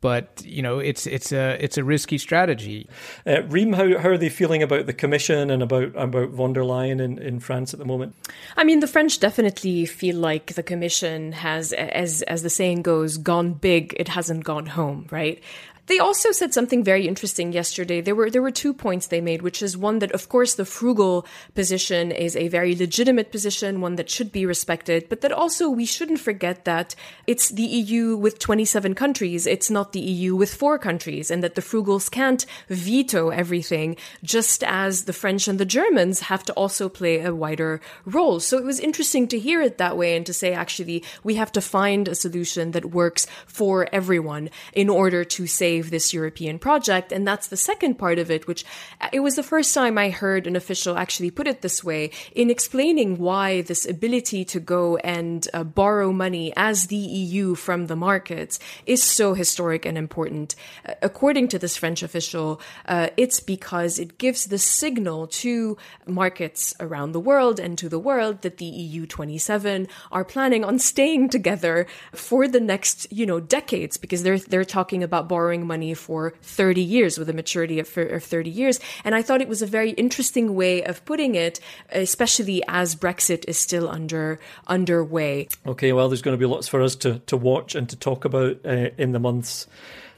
but 0.00 0.42
you 0.44 0.62
know 0.62 0.78
it's 0.78 1.06
it's 1.06 1.32
a 1.32 1.62
it's 1.62 1.76
a 1.76 1.84
risky 1.84 2.18
strategy. 2.18 2.88
Uh, 3.26 3.42
Rym, 3.44 3.72
how 3.72 3.98
how 3.98 4.08
are 4.08 4.18
they 4.18 4.28
feeling 4.28 4.62
about 4.62 4.86
the 4.86 4.92
Commission 4.92 5.50
and 5.50 5.62
about 5.62 5.94
about 5.96 6.30
von 6.30 6.52
der 6.52 6.62
Leyen 6.62 7.00
in, 7.00 7.18
in 7.18 7.40
France 7.40 7.72
at 7.72 7.78
the 7.78 7.86
moment? 7.86 8.14
I 8.56 8.64
mean, 8.64 8.80
the 8.80 8.86
French 8.86 9.20
definitely 9.20 9.86
feel 9.86 10.16
like 10.16 10.54
the 10.54 10.62
Commission 10.62 11.32
has, 11.32 11.72
as 11.72 12.22
as 12.22 12.42
the 12.42 12.50
saying 12.50 12.82
goes, 12.82 13.18
gone 13.18 13.52
big. 13.54 13.94
It 13.98 14.08
hasn't 14.08 14.44
gone 14.44 14.66
home, 14.66 15.06
right? 15.10 15.42
They 15.90 15.98
also 15.98 16.30
said 16.30 16.54
something 16.54 16.84
very 16.84 17.08
interesting 17.08 17.52
yesterday. 17.52 18.00
There 18.00 18.14
were 18.14 18.30
there 18.30 18.42
were 18.42 18.52
two 18.52 18.72
points 18.72 19.08
they 19.08 19.20
made, 19.20 19.42
which 19.42 19.60
is 19.60 19.76
one 19.76 19.98
that 19.98 20.12
of 20.12 20.28
course 20.28 20.54
the 20.54 20.64
frugal 20.64 21.26
position 21.56 22.12
is 22.12 22.36
a 22.36 22.46
very 22.46 22.76
legitimate 22.76 23.32
position, 23.32 23.80
one 23.80 23.96
that 23.96 24.08
should 24.08 24.30
be 24.30 24.46
respected, 24.46 25.08
but 25.08 25.20
that 25.22 25.32
also 25.32 25.68
we 25.68 25.84
shouldn't 25.84 26.20
forget 26.20 26.64
that 26.64 26.94
it's 27.26 27.48
the 27.48 27.64
EU 27.64 28.16
with 28.16 28.38
27 28.38 28.94
countries, 28.94 29.48
it's 29.48 29.68
not 29.70 29.92
the 29.92 30.00
EU 30.00 30.34
with 30.34 30.54
four 30.54 30.78
countries, 30.78 31.30
and 31.30 31.42
that 31.42 31.54
the 31.54 31.62
frugals 31.62 32.10
can't 32.10 32.46
veto 32.68 33.30
everything, 33.30 33.96
just 34.22 34.64
as 34.64 35.04
the 35.04 35.12
French 35.12 35.48
and 35.48 35.58
the 35.58 35.64
Germans 35.64 36.20
have 36.20 36.42
to 36.44 36.52
also 36.54 36.88
play 36.88 37.20
a 37.20 37.34
wider 37.34 37.80
role. 38.04 38.40
So 38.40 38.58
it 38.58 38.64
was 38.64 38.80
interesting 38.80 39.28
to 39.28 39.38
hear 39.38 39.60
it 39.60 39.78
that 39.78 39.96
way 39.96 40.16
and 40.16 40.26
to 40.26 40.32
say 40.32 40.52
actually 40.52 41.04
we 41.22 41.34
have 41.36 41.52
to 41.52 41.60
find 41.60 42.08
a 42.08 42.14
solution 42.14 42.72
that 42.72 42.86
works 42.86 43.26
for 43.46 43.88
everyone 43.92 44.50
in 44.72 44.88
order 44.88 45.24
to 45.24 45.46
save 45.46 45.90
this 45.90 46.12
European 46.12 46.58
project. 46.58 47.12
And 47.12 47.26
that's 47.26 47.48
the 47.48 47.56
second 47.56 47.94
part 47.94 48.18
of 48.18 48.30
it, 48.30 48.46
which 48.46 48.64
uh, 49.00 49.08
it 49.12 49.20
was 49.20 49.36
the 49.36 49.42
first 49.42 49.74
time 49.74 49.98
I 49.98 50.10
heard 50.10 50.46
an 50.46 50.56
official 50.56 50.96
actually 50.96 51.30
put 51.30 51.46
it 51.46 51.62
this 51.62 51.84
way 51.84 52.10
in 52.34 52.50
explaining 52.50 53.18
why 53.18 53.62
this 53.62 53.86
ability 53.86 54.44
to 54.46 54.60
go 54.60 54.96
and 54.98 55.46
uh, 55.54 55.64
borrow 55.64 56.12
money 56.12 56.52
as 56.56 56.86
the 56.86 56.96
EU 56.96 57.54
from 57.54 57.86
the 57.86 57.96
markets 57.96 58.58
is 58.86 59.02
so 59.02 59.34
historic 59.34 59.59
and 59.60 59.98
important. 59.98 60.54
Uh, 60.86 60.94
according 61.02 61.48
to 61.48 61.58
this 61.58 61.76
French 61.76 62.02
official, 62.02 62.60
uh, 62.86 63.08
it's 63.16 63.40
because 63.40 63.98
it 63.98 64.18
gives 64.18 64.46
the 64.46 64.58
signal 64.58 65.26
to 65.26 65.76
markets 66.06 66.74
around 66.80 67.12
the 67.12 67.20
world 67.20 67.60
and 67.60 67.76
to 67.78 67.88
the 67.88 67.98
world 67.98 68.42
that 68.42 68.56
the 68.56 68.64
EU 68.64 69.06
27 69.06 69.86
are 70.10 70.24
planning 70.24 70.64
on 70.64 70.78
staying 70.78 71.28
together 71.28 71.86
for 72.14 72.48
the 72.48 72.60
next, 72.60 73.06
you 73.12 73.26
know, 73.26 73.40
decades 73.40 73.96
because 73.96 74.22
they're 74.22 74.38
they're 74.38 74.64
talking 74.64 75.02
about 75.02 75.28
borrowing 75.28 75.66
money 75.66 75.94
for 75.94 76.34
30 76.42 76.80
years 76.80 77.18
with 77.18 77.28
a 77.28 77.32
maturity 77.32 77.78
of, 77.78 77.96
of 77.96 78.24
30 78.24 78.50
years. 78.50 78.80
And 79.04 79.14
I 79.14 79.22
thought 79.22 79.40
it 79.40 79.48
was 79.48 79.62
a 79.62 79.66
very 79.66 79.90
interesting 79.92 80.54
way 80.54 80.82
of 80.82 81.04
putting 81.04 81.34
it, 81.34 81.60
especially 81.90 82.62
as 82.68 82.96
Brexit 82.96 83.44
is 83.46 83.58
still 83.58 83.88
under 83.88 84.38
underway. 84.66 85.48
Okay, 85.66 85.92
well, 85.92 86.08
there's 86.08 86.22
going 86.22 86.36
to 86.36 86.38
be 86.38 86.46
lots 86.46 86.68
for 86.68 86.82
us 86.82 86.96
to, 86.96 87.18
to 87.20 87.36
watch 87.36 87.74
and 87.74 87.88
to 87.88 87.96
talk 87.96 88.24
about 88.24 88.58
uh, 88.64 88.90
in 88.96 89.12
the 89.12 89.18
months 89.18 89.49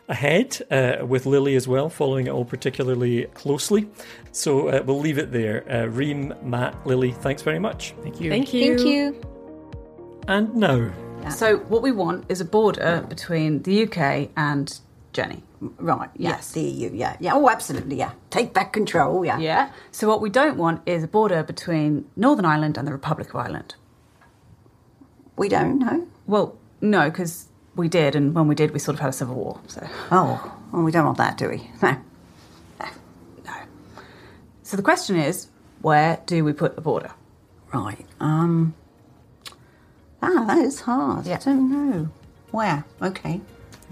ahead 0.09 0.61
uh, 0.71 1.07
with 1.07 1.27
Lily 1.27 1.57
as 1.57 1.66
well, 1.66 1.88
following 1.88 2.27
it 2.27 2.31
all 2.31 2.45
particularly 2.45 3.25
closely. 3.35 3.88
So 4.33 4.68
uh, 4.68 4.83
we'll 4.85 5.01
leave 5.01 5.18
it 5.18 5.33
there. 5.33 5.64
Uh, 5.71 5.87
Rym, 5.87 6.35
Matt, 6.42 6.87
Lily, 6.87 7.12
thanks 7.12 7.42
very 7.42 7.59
much. 7.59 7.95
Thank 8.03 8.21
you. 8.21 8.31
Thank 8.31 8.53
you. 8.53 8.77
Thank 8.77 8.88
you. 8.88 9.23
And 10.29 10.55
now. 10.55 10.92
So, 11.31 11.59
what 11.68 11.83
we 11.83 11.92
want 11.92 12.25
is 12.29 12.40
a 12.40 12.45
border 12.45 13.05
between 13.09 13.62
the 13.62 13.85
UK 13.85 14.31
and 14.37 14.81
Jenny. 15.12 15.42
Right, 15.61 16.11
yes, 16.16 16.51
the 16.53 16.61
EU, 16.62 16.90
yeah. 16.92 17.16
Yeah, 17.21 17.35
oh, 17.35 17.49
absolutely, 17.49 17.97
yeah. 17.97 18.12
Take 18.31 18.53
back 18.53 18.73
control, 18.73 19.25
yeah. 19.25 19.38
Yeah. 19.38 19.71
So, 19.92 20.09
what 20.09 20.21
we 20.21 20.31
don't 20.31 20.57
want 20.57 20.83
is 20.85 21.05
a 21.05 21.09
border 21.09 21.45
between 21.45 22.07
Northern 22.16 22.45
Ireland 22.45 22.77
and 22.77 22.88
the 22.88 22.92
Republic 22.92 23.29
of 23.31 23.37
Ireland. 23.37 23.77
We 25.37 25.49
don't, 25.49 25.79
no? 25.79 26.09
Well, 26.27 26.57
no, 26.81 27.09
because 27.09 27.49
we 27.75 27.89
did, 27.89 28.15
and 28.15 28.35
when 28.35 28.49
we 28.49 28.55
did, 28.55 28.73
we 28.73 28.79
sort 28.79 28.95
of 28.95 29.01
had 29.01 29.11
a 29.11 29.13
civil 29.13 29.35
war, 29.35 29.61
so. 29.67 29.87
Oh, 30.11 30.55
well, 30.73 30.83
we 30.83 30.93
don't 30.93 31.07
want 31.07 31.19
that, 31.19 31.39
do 31.39 31.49
we? 31.49 31.71
No. 31.83 31.97
No. 32.81 32.87
No. 33.45 33.53
So, 34.63 34.77
the 34.77 34.83
question 34.83 35.17
is 35.17 35.49
where 35.81 36.21
do 36.27 36.45
we 36.45 36.53
put 36.53 36.77
the 36.77 36.81
border? 36.83 37.13
Right. 37.73 38.07
Um. 38.21 38.75
Ah, 40.23 40.45
that 40.47 40.59
is 40.59 40.81
hard. 40.81 41.27
Yeah. 41.27 41.37
I 41.37 41.39
don't 41.39 41.71
know. 41.71 42.09
Where? 42.51 42.85
Okay. 43.01 43.41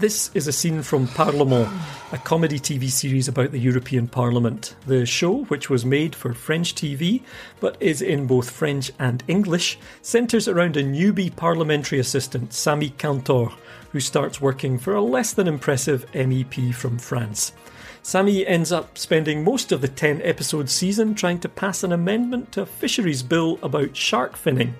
This 0.01 0.31
is 0.33 0.47
a 0.47 0.51
scene 0.51 0.81
from 0.81 1.07
Parlement, 1.09 1.69
a 2.11 2.17
comedy 2.17 2.59
TV 2.59 2.89
series 2.89 3.27
about 3.27 3.51
the 3.51 3.59
European 3.59 4.07
Parliament. 4.07 4.75
The 4.87 5.05
show, 5.05 5.43
which 5.43 5.69
was 5.69 5.85
made 5.85 6.15
for 6.15 6.33
French 6.33 6.73
TV 6.73 7.21
but 7.59 7.77
is 7.79 8.01
in 8.01 8.25
both 8.25 8.49
French 8.49 8.91
and 8.97 9.23
English, 9.27 9.77
centres 10.01 10.47
around 10.47 10.75
a 10.75 10.83
newbie 10.83 11.35
parliamentary 11.35 11.99
assistant, 11.99 12.49
Samy 12.49 12.97
Cantor, 12.97 13.49
who 13.91 13.99
starts 13.99 14.41
working 14.41 14.79
for 14.79 14.95
a 14.95 15.03
less 15.03 15.33
than 15.33 15.47
impressive 15.47 16.11
MEP 16.13 16.73
from 16.73 16.97
France. 16.97 17.53
Samy 18.01 18.43
ends 18.47 18.71
up 18.71 18.97
spending 18.97 19.43
most 19.43 19.71
of 19.71 19.81
the 19.81 19.87
10 19.87 20.19
episode 20.23 20.71
season 20.71 21.13
trying 21.13 21.39
to 21.41 21.47
pass 21.47 21.83
an 21.83 21.91
amendment 21.91 22.51
to 22.53 22.63
a 22.63 22.65
fisheries 22.65 23.21
bill 23.21 23.59
about 23.61 23.95
shark 23.95 24.35
finning. 24.35 24.73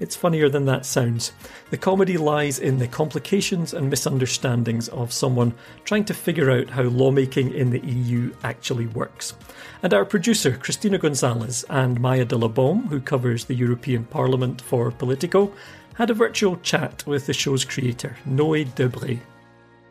It's 0.00 0.16
funnier 0.16 0.48
than 0.48 0.64
that 0.64 0.86
sounds. 0.86 1.32
The 1.68 1.76
comedy 1.76 2.16
lies 2.16 2.58
in 2.58 2.78
the 2.78 2.88
complications 2.88 3.74
and 3.74 3.90
misunderstandings 3.90 4.88
of 4.88 5.12
someone 5.12 5.54
trying 5.84 6.06
to 6.06 6.14
figure 6.14 6.50
out 6.50 6.70
how 6.70 6.84
lawmaking 6.84 7.52
in 7.52 7.68
the 7.68 7.80
EU 7.80 8.34
actually 8.42 8.86
works. 8.86 9.34
And 9.82 9.92
our 9.92 10.06
producer, 10.06 10.56
Christina 10.56 10.96
Gonzalez, 10.96 11.66
and 11.68 12.00
Maya 12.00 12.24
de 12.24 12.36
la 12.36 12.48
Baume, 12.48 12.86
who 12.88 12.98
covers 13.00 13.44
the 13.44 13.54
European 13.54 14.04
Parliament 14.04 14.62
for 14.62 14.90
Politico, 14.90 15.52
had 15.94 16.08
a 16.08 16.14
virtual 16.14 16.56
chat 16.56 17.06
with 17.06 17.26
the 17.26 17.34
show's 17.34 17.66
creator, 17.66 18.16
Noé 18.26 18.66
Debré. 18.66 19.20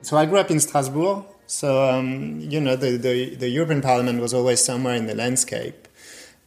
So 0.01 0.17
I 0.17 0.25
grew 0.25 0.39
up 0.39 0.49
in 0.49 0.59
Strasbourg, 0.59 1.23
so 1.45 1.87
um, 1.87 2.39
you 2.39 2.59
know 2.59 2.75
the, 2.75 2.97
the, 2.97 3.35
the 3.35 3.49
European 3.49 3.81
Parliament 3.81 4.21
was 4.21 4.33
always 4.33 4.59
somewhere 4.63 4.95
in 4.95 5.05
the 5.05 5.13
landscape, 5.13 5.87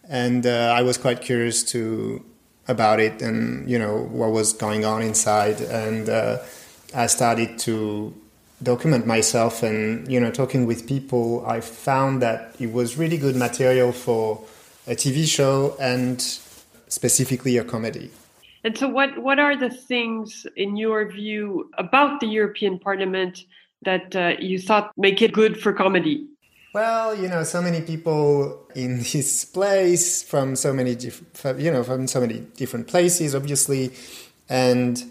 and 0.09 0.47
uh, 0.47 0.75
I 0.77 0.83
was 0.83 0.99
quite 0.99 1.21
curious 1.21 1.63
to 1.65 2.25
about 2.69 3.01
it 3.01 3.21
and 3.21 3.69
you 3.69 3.79
know 3.79 4.05
what 4.13 4.31
was 4.31 4.53
going 4.53 4.85
on 4.85 5.03
inside. 5.03 5.61
And 5.61 6.09
uh, 6.09 6.39
i 6.95 7.07
started 7.07 7.59
to 7.59 8.15
document 8.63 9.07
myself 9.07 9.63
and 9.63 10.11
you 10.11 10.21
know 10.21 10.31
talking 10.31 10.67
with 10.67 10.87
people 10.87 11.45
i 11.47 11.61
found 11.61 12.23
that 12.23 12.55
it 12.61 12.73
was 12.73 12.97
really 12.97 13.17
good 13.17 13.35
material 13.35 13.93
for 13.93 14.41
a 14.87 14.95
tv 14.95 15.27
show 15.27 15.77
and 15.81 16.21
specifically 16.89 17.57
a 17.57 17.65
comedy. 17.65 18.11
And 18.65 18.77
so 18.77 18.87
what 18.89 19.19
what 19.19 19.39
are 19.39 19.57
the 19.57 19.71
things 19.71 20.47
in 20.57 20.77
your 20.77 21.11
view 21.11 21.71
about 21.79 22.21
the 22.21 22.27
european 22.27 22.79
parliament 22.79 23.45
that 23.83 24.15
uh, 24.15 24.35
you 24.39 24.59
thought 24.61 24.93
make 24.97 25.21
it 25.23 25.33
good 25.33 25.61
for 25.61 25.73
comedy 25.73 26.29
well, 26.73 27.15
you 27.15 27.29
know, 27.29 27.45
so 27.45 27.61
many 27.61 27.83
people 27.83 28.67
in 28.75 28.99
this 29.13 29.45
place 29.45 30.23
from 30.23 30.57
so 30.57 30.73
many 30.73 30.95
different, 30.95 31.61
you 31.61 31.71
know, 31.71 31.85
from 31.85 32.07
so 32.07 32.21
many 32.21 32.41
different 32.57 32.89
places, 32.89 33.35
obviously, 33.35 33.93
and 34.49 35.05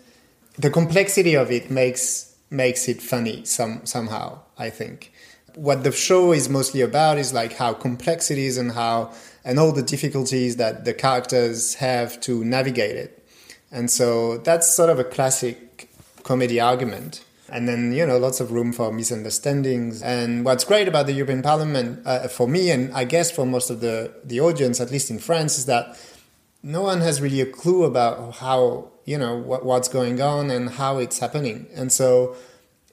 the 0.57 0.69
complexity 0.69 1.35
of 1.35 1.51
it 1.51 1.69
makes 1.69 2.35
makes 2.49 2.87
it 2.89 3.01
funny 3.01 3.45
some 3.45 3.85
somehow. 3.85 4.39
I 4.57 4.69
think 4.69 5.13
what 5.55 5.83
the 5.83 5.91
show 5.91 6.31
is 6.31 6.49
mostly 6.49 6.81
about 6.81 7.17
is 7.17 7.33
like 7.33 7.53
how 7.53 7.73
complex 7.73 8.31
it 8.31 8.37
is 8.37 8.57
and 8.57 8.71
how 8.71 9.13
and 9.43 9.59
all 9.59 9.71
the 9.71 9.83
difficulties 9.83 10.57
that 10.57 10.85
the 10.85 10.93
characters 10.93 11.75
have 11.75 12.19
to 12.21 12.43
navigate 12.43 12.95
it, 12.95 13.27
and 13.71 13.91
so 13.91 14.37
that's 14.39 14.73
sort 14.73 14.89
of 14.89 14.97
a 14.97 15.03
classic 15.03 15.89
comedy 16.23 16.59
argument 16.59 17.23
and 17.51 17.67
then 17.67 17.91
you 17.91 18.05
know 18.05 18.17
lots 18.17 18.39
of 18.39 18.51
room 18.51 18.71
for 18.73 18.91
misunderstandings. 18.91 20.01
And 20.01 20.43
what's 20.45 20.63
great 20.63 20.87
about 20.87 21.05
the 21.05 21.13
european 21.13 21.41
parliament 21.41 22.01
uh, 22.05 22.27
for 22.27 22.47
me 22.47 22.71
and 22.71 22.93
i 22.93 23.03
guess 23.03 23.31
for 23.31 23.45
most 23.45 23.69
of 23.69 23.81
the 23.81 24.11
the 24.23 24.39
audience 24.39 24.79
at 24.79 24.91
least 24.91 25.09
in 25.09 25.19
france 25.19 25.57
is 25.57 25.65
that 25.65 25.97
no 26.63 26.81
one 26.81 27.01
has 27.01 27.21
really 27.21 27.41
a 27.41 27.45
clue 27.45 27.83
about 27.83 28.35
how 28.35 28.91
you 29.05 29.17
know 29.17 29.35
what, 29.35 29.65
what's 29.65 29.87
going 29.87 30.21
on 30.21 30.49
and 30.49 30.69
how 30.69 30.97
it's 30.97 31.19
happening. 31.19 31.67
And 31.73 31.91
so 31.91 32.35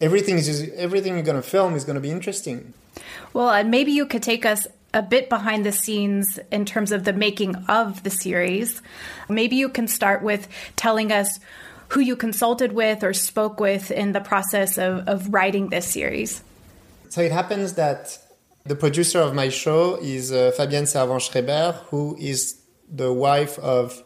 everything 0.00 0.38
is 0.38 0.46
just, 0.46 0.72
everything 0.74 1.14
you're 1.14 1.22
going 1.22 1.36
to 1.36 1.48
film 1.48 1.74
is 1.74 1.84
going 1.84 1.96
to 1.96 2.00
be 2.00 2.10
interesting. 2.10 2.72
Well 3.32 3.50
and 3.50 3.70
maybe 3.70 3.92
you 3.92 4.06
could 4.06 4.22
take 4.22 4.46
us 4.46 4.66
a 4.94 5.02
bit 5.02 5.28
behind 5.28 5.66
the 5.66 5.72
scenes 5.72 6.38
in 6.50 6.64
terms 6.64 6.92
of 6.92 7.04
the 7.04 7.12
making 7.12 7.54
of 7.68 8.02
the 8.04 8.10
series. 8.10 8.80
Maybe 9.28 9.56
you 9.56 9.68
can 9.68 9.86
start 9.86 10.22
with 10.22 10.48
telling 10.76 11.12
us 11.12 11.38
who 11.88 12.00
you 12.00 12.16
consulted 12.16 12.72
with 12.72 13.02
or 13.02 13.12
spoke 13.12 13.60
with 13.60 13.90
in 13.90 14.12
the 14.12 14.20
process 14.20 14.78
of, 14.78 15.08
of 15.08 15.32
writing 15.32 15.68
this 15.68 15.86
series. 15.86 16.42
So 17.08 17.22
it 17.22 17.32
happens 17.32 17.74
that 17.74 18.18
the 18.64 18.76
producer 18.76 19.20
of 19.20 19.34
my 19.34 19.48
show 19.48 19.96
is 19.96 20.30
uh, 20.30 20.52
Fabienne 20.56 20.86
Servan-Schreiber, 20.86 21.72
who 21.88 22.16
is 22.18 22.60
the 22.90 23.12
wife 23.12 23.58
of 23.58 24.02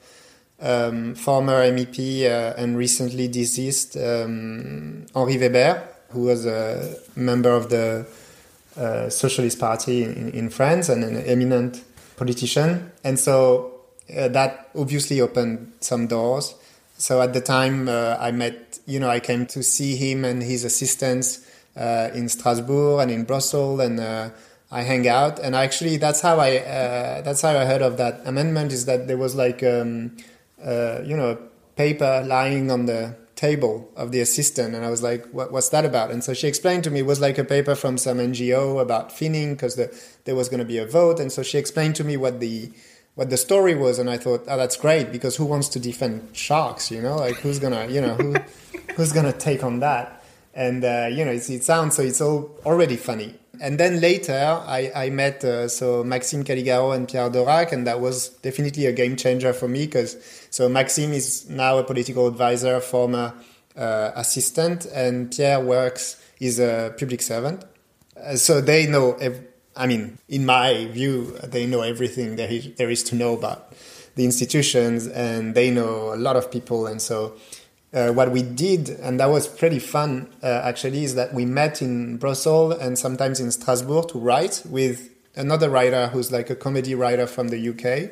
um, 0.61 1.14
former 1.16 1.62
MEP 1.73 2.25
uh, 2.25 2.55
and 2.57 2.77
recently 2.77 3.27
deceased 3.27 3.97
um, 3.97 5.07
Henri 5.14 5.37
Weber, 5.37 5.83
who 6.11 6.23
was 6.23 6.47
a 6.47 6.97
member 7.16 7.51
of 7.51 7.68
the 7.71 8.07
uh, 8.77 9.09
Socialist 9.11 9.59
Party 9.59 10.05
in, 10.05 10.31
in, 10.31 10.49
France 10.49 10.88
and 10.88 11.03
an 11.05 11.16
eminent 11.25 11.83
politician. 12.16 12.92
And 13.03 13.18
so 13.18 13.81
uh, 14.16 14.29
that 14.29 14.71
obviously 14.77 15.21
opened 15.21 15.73
some 15.81 16.07
doors. 16.07 16.55
So 17.03 17.21
at 17.21 17.33
the 17.33 17.41
time, 17.41 17.88
uh, 17.88 18.17
I 18.21 18.31
met, 18.31 18.79
you 18.87 19.01
know, 19.01 19.11
I 19.11 19.19
came 19.19 19.45
to 19.47 19.62
see 19.65 19.97
him 19.97 20.25
and 20.25 20.41
his 20.41 20.62
assistants 20.62 21.45
uh, 21.77 22.11
in 22.15 22.29
Strasbourg 22.29 23.01
and 23.03 23.11
in 23.11 23.25
Brussels, 23.25 23.81
and 23.81 23.99
uh, 23.99 24.31
I 24.71 24.83
hang 24.83 25.09
out. 25.09 25.41
And 25.41 25.57
actually, 25.57 25.97
that's 25.97 26.21
how 26.21 26.38
I 26.38 26.59
uh, 26.59 27.23
that's 27.23 27.43
how 27.43 27.59
I 27.59 27.65
heard 27.65 27.83
of 27.83 27.97
that 27.97 28.21
amendment. 28.25 28.71
Is 28.71 28.85
that 28.85 29.09
there 29.09 29.19
was 29.19 29.35
like, 29.35 29.65
um, 29.65 30.17
uh, 30.65 31.01
you 31.03 31.17
know, 31.17 31.31
a 31.33 31.37
paper 31.75 32.23
lying 32.25 32.71
on 32.71 32.87
the 32.87 33.17
table 33.35 33.91
of 33.97 34.12
the 34.12 34.21
assistant, 34.21 34.73
and 34.77 34.85
I 34.85 34.91
was 34.91 35.03
like, 35.03 35.27
what, 35.33 35.51
"What's 35.51 35.71
that 35.71 35.85
about?" 35.85 36.12
And 36.12 36.23
so 36.23 36.35
she 36.35 36.47
explained 36.47 36.85
to 36.85 36.91
me 36.93 37.01
it 37.01 37.07
was 37.07 37.21
like 37.21 37.37
a 37.37 37.45
paper 37.45 37.75
from 37.75 37.99
some 37.99 38.19
NGO 38.19 38.81
about 38.81 39.11
finning 39.11 39.55
because 39.55 39.75
the, 39.75 39.93
there 40.23 40.37
was 40.37 40.49
going 40.49 40.61
to 40.61 40.65
be 40.65 40.79
a 40.79 40.87
vote, 40.87 41.19
and 41.19 41.33
so 41.33 41.43
she 41.43 41.59
explained 41.59 41.97
to 41.97 42.05
me 42.05 42.17
what 42.17 42.38
the 42.38 42.71
what 43.14 43.31
the 43.31 43.37
story 43.37 43.75
was, 43.75 43.98
and 43.98 44.09
I 44.09 44.16
thought, 44.16 44.44
oh, 44.48 44.57
that's 44.57 44.77
great 44.77 45.12
because 45.12 45.37
who 45.37 45.44
wants 45.44 45.68
to 45.70 45.81
defend 45.81 46.35
sharks? 46.35 46.90
You 46.90 47.03
know, 47.03 47.16
like 47.16 47.37
who's 47.37 47.59
gonna, 47.59 47.87
you 47.88 48.01
know, 48.01 48.14
who, 48.14 48.35
who's 48.96 49.12
gonna 49.12 49.33
take 49.33 49.62
on 49.62 49.81
that? 49.81 50.25
And 50.55 50.85
uh, 50.85 51.09
you 51.11 51.25
know, 51.25 51.33
it 51.33 51.64
sounds 51.64 51.96
so 51.96 52.03
it's 52.03 52.20
all 52.20 52.59
already 52.64 52.96
funny. 52.96 53.38
And 53.61 53.79
then 53.79 54.01
later, 54.01 54.61
I, 54.66 54.90
I 54.94 55.11
met 55.11 55.44
uh, 55.44 55.68
so 55.68 56.03
Maxime 56.03 56.42
Calligaro 56.42 56.96
and 56.96 57.07
Pierre 57.07 57.31
Dorac, 57.31 57.70
and 57.72 57.87
that 57.87 58.01
was 58.01 58.31
definitely 58.40 58.87
a 58.87 58.92
game 58.92 59.14
changer 59.14 59.53
for 59.53 59.68
me 59.68 59.85
because 59.87 60.16
so 60.51 60.68
Maxime 60.68 61.12
is 61.12 61.48
now 61.48 61.79
a 61.79 61.85
political 61.85 62.27
advisor, 62.27 62.81
former 62.81 63.35
uh, 63.77 64.11
assistant, 64.16 64.87
and 64.87 65.31
Pierre 65.31 65.61
works 65.61 66.20
is 66.40 66.59
a 66.59 66.94
public 66.98 67.22
servant. 67.22 67.64
Uh, 68.20 68.37
so 68.37 68.61
they 68.61 68.87
know. 68.87 69.12
Ev- 69.14 69.52
I 69.77 69.87
mean, 69.87 70.19
in 70.29 70.45
my 70.45 70.87
view, 70.87 71.39
they 71.43 71.67
know 71.67 71.81
everything 71.81 72.37
there 72.37 72.51
is, 72.51 72.75
there 72.77 72.91
is 72.91 73.03
to 73.05 73.15
know 73.15 73.35
about 73.35 73.73
the 74.15 74.25
institutions, 74.25 75.07
and 75.07 75.55
they 75.55 75.71
know 75.71 76.13
a 76.13 76.17
lot 76.17 76.37
of 76.37 76.51
people. 76.51 76.87
And 76.87 77.01
so, 77.01 77.35
uh, 77.95 78.11
what 78.11 78.31
we 78.31 78.43
did, 78.43 78.91
and 78.91 79.19
that 79.21 79.31
was 79.31 79.47
pretty 79.49 79.79
fun 79.79 80.33
uh, 80.43 80.63
actually, 80.65 81.05
is 81.05 81.15
that 81.15 81.33
we 81.33 81.45
met 81.45 81.81
in 81.81 82.19
Brussels 82.19 82.75
and 82.79 82.99
sometimes 82.99 83.41
in 83.41 83.51
Strasbourg 83.51 84.09
to 84.09 84.19
write 84.19 84.63
with 84.67 85.11
another 85.35 85.71
writer 85.71 86.09
who's 86.09 86.31
like 86.31 86.51
a 86.51 86.55
comedy 86.55 86.95
writer 86.95 87.27
from 87.27 87.49
the 87.49 87.69
UK 87.71 88.11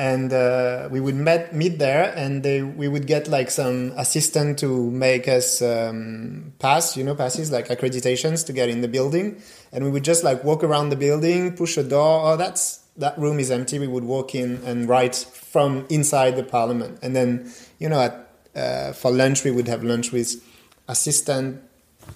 and 0.00 0.32
uh, 0.32 0.88
we 0.90 0.98
would 0.98 1.14
met, 1.14 1.54
meet 1.54 1.78
there 1.78 2.10
and 2.16 2.42
they, 2.42 2.62
we 2.62 2.88
would 2.88 3.06
get 3.06 3.28
like 3.28 3.50
some 3.50 3.92
assistant 3.98 4.58
to 4.60 4.90
make 4.90 5.28
us 5.28 5.60
um, 5.60 6.54
pass 6.58 6.96
you 6.96 7.04
know 7.04 7.14
passes 7.14 7.52
like 7.52 7.68
accreditations 7.68 8.46
to 8.46 8.54
get 8.54 8.70
in 8.70 8.80
the 8.80 8.88
building. 8.88 9.42
And 9.72 9.84
we 9.84 9.90
would 9.90 10.02
just 10.02 10.24
like 10.24 10.42
walk 10.42 10.64
around 10.64 10.88
the 10.88 10.96
building 10.96 11.54
push 11.54 11.76
a 11.76 11.82
door 11.82 12.32
oh 12.32 12.36
that's 12.38 12.78
that 12.96 13.18
room 13.18 13.38
is 13.38 13.50
empty. 13.50 13.78
We 13.78 13.88
would 13.88 14.04
walk 14.04 14.34
in 14.34 14.62
and 14.64 14.88
write 14.88 15.16
from 15.16 15.84
inside 15.90 16.34
the 16.36 16.44
parliament. 16.44 16.98
And 17.02 17.14
then 17.14 17.52
you 17.78 17.90
know 17.90 18.00
at, 18.00 18.14
uh, 18.56 18.92
for 18.92 19.10
lunch 19.10 19.44
we 19.44 19.50
would 19.50 19.68
have 19.68 19.84
lunch 19.84 20.12
with 20.12 20.42
assistant 20.88 21.62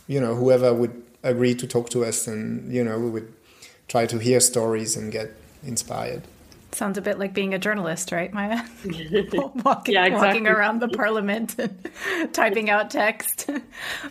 you 0.09 0.21
know 0.21 0.35
whoever 0.35 0.73
would 0.73 1.03
agree 1.23 1.55
to 1.55 1.67
talk 1.67 1.91
to 1.91 2.03
us 2.03 2.27
and 2.27 2.73
you 2.73 2.83
know 2.83 2.99
we 2.99 3.11
would 3.11 3.31
try 3.89 4.07
to 4.07 4.19
hear 4.19 4.41
stories 4.41 4.97
and 4.97 5.13
get 5.13 5.37
inspired 5.63 6.23
Sounds 6.75 6.99
a 6.99 7.03
bit 7.03 7.21
like 7.21 7.33
being 7.33 7.55
a 7.55 7.59
journalist, 7.59 8.11
right, 8.11 8.33
Maya? 8.33 8.63
walking, 8.85 9.95
yeah, 9.95 10.07
exactly. 10.07 10.11
walking 10.11 10.47
around 10.49 10.81
the 10.81 10.89
parliament 10.89 11.55
and 11.57 11.89
typing 12.33 12.69
out 12.69 12.91
text. 12.91 13.49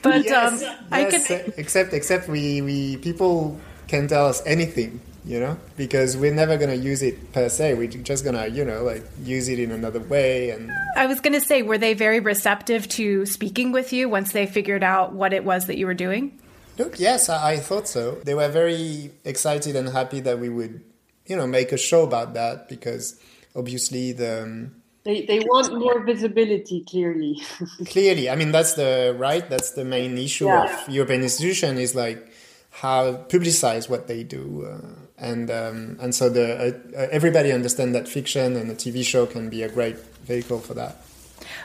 but 0.02 0.24
yes, 0.24 0.54
um, 0.54 0.60
yes, 0.60 0.86
I 0.90 1.04
can. 1.06 1.54
Except, 1.58 1.94
except 1.94 2.30
we, 2.30 2.62
we 2.62 2.98
people 2.98 3.60
can 3.90 4.08
tell 4.08 4.28
us 4.28 4.42
anything, 4.46 5.02
you 5.26 5.42
know, 5.42 5.58
because 5.76 6.16
we're 6.16 6.34
never 6.34 6.56
going 6.56 6.70
to 6.70 6.78
use 6.78 7.04
it 7.04 7.34
per 7.34 7.50
se. 7.50 7.74
We're 7.74 7.90
just 7.90 8.24
going 8.24 8.36
to, 8.36 8.50
you 8.50 8.64
know, 8.64 8.84
like 8.84 9.04
use 9.24 9.50
it 9.50 9.60
in 9.60 9.72
another 9.72 10.00
way. 10.00 10.52
And 10.52 10.72
I 10.96 11.06
was 11.06 11.20
going 11.20 11.34
to 11.34 11.42
say, 11.42 11.64
were 11.64 11.78
they 11.78 11.94
very 11.94 12.22
receptive 12.22 12.88
to 12.90 13.26
speaking 13.26 13.74
with 13.74 13.92
you 13.92 14.08
once 14.08 14.32
they 14.32 14.46
figured 14.46 14.84
out 14.84 15.12
what 15.12 15.34
it 15.34 15.44
was 15.44 15.66
that 15.66 15.78
you 15.78 15.86
were 15.86 15.94
doing? 15.94 16.40
Look, 16.78 16.98
yes, 16.98 17.28
I, 17.28 17.52
I 17.52 17.58
thought 17.58 17.90
so. 17.90 18.22
They 18.24 18.34
were 18.34 18.48
very 18.48 19.12
excited 19.26 19.76
and 19.76 19.90
happy 19.90 20.22
that 20.22 20.40
we 20.40 20.48
would 20.48 20.82
you 21.26 21.36
know 21.36 21.48
make 21.48 21.72
a 21.72 21.78
show 21.78 22.04
about 22.04 22.34
that 22.34 22.70
because 22.70 23.20
obviously 23.56 24.12
the 24.12 24.44
um, 24.44 24.76
they 25.04 25.26
they 25.26 25.40
want 25.40 25.78
more 25.78 26.00
visibility. 26.04 26.84
Clearly, 26.84 27.42
clearly. 27.86 28.30
I 28.30 28.36
mean, 28.36 28.52
that's 28.52 28.74
the 28.74 29.16
right. 29.18 29.48
That's 29.50 29.72
the 29.72 29.84
main 29.86 30.18
issue 30.18 30.46
yeah. 30.46 30.64
of 30.64 30.90
European 30.90 31.24
institution 31.24 31.78
is 31.78 31.94
like 31.94 32.32
how 32.72 33.14
publicize 33.28 33.90
what 33.90 34.08
they 34.08 34.24
do, 34.24 34.66
uh, 34.66 34.88
and 35.18 35.52
um, 35.52 35.98
and 36.00 36.16
so 36.16 36.30
the 36.30 36.82
uh, 36.96 37.08
everybody 37.12 37.52
understand 37.52 37.94
that 37.96 38.08
fiction 38.08 38.56
and 38.56 38.72
a 38.72 38.76
TV 38.76 39.04
show 39.04 39.26
can 39.26 39.50
be 39.50 39.62
a 39.62 39.70
great 39.70 39.98
vehicle 40.26 40.60
for 40.60 40.74
that. 40.74 41.04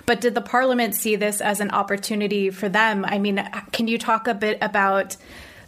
But 0.06 0.20
did 0.20 0.34
the 0.34 0.40
parliament 0.40 0.96
see 0.96 1.14
this 1.14 1.40
as 1.40 1.60
an 1.60 1.70
opportunity 1.70 2.50
for 2.50 2.68
them? 2.68 3.04
I 3.04 3.18
mean, 3.18 3.48
can 3.70 3.86
you 3.86 3.98
talk 3.98 4.26
a 4.26 4.34
bit 4.34 4.58
about 4.60 5.16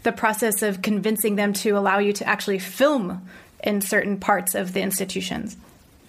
the 0.03 0.12
process 0.12 0.62
of 0.62 0.83
convincing 0.83 1.37
them 1.37 1.53
to 1.53 1.70
allow 1.70 1.98
you 1.98 2.12
to 2.14 2.26
actually 2.26 2.59
film 2.59 3.29
in 3.62 3.81
certain 3.81 4.18
parts 4.18 4.55
of 4.55 4.73
the 4.73 4.83
institutions? 4.83 5.57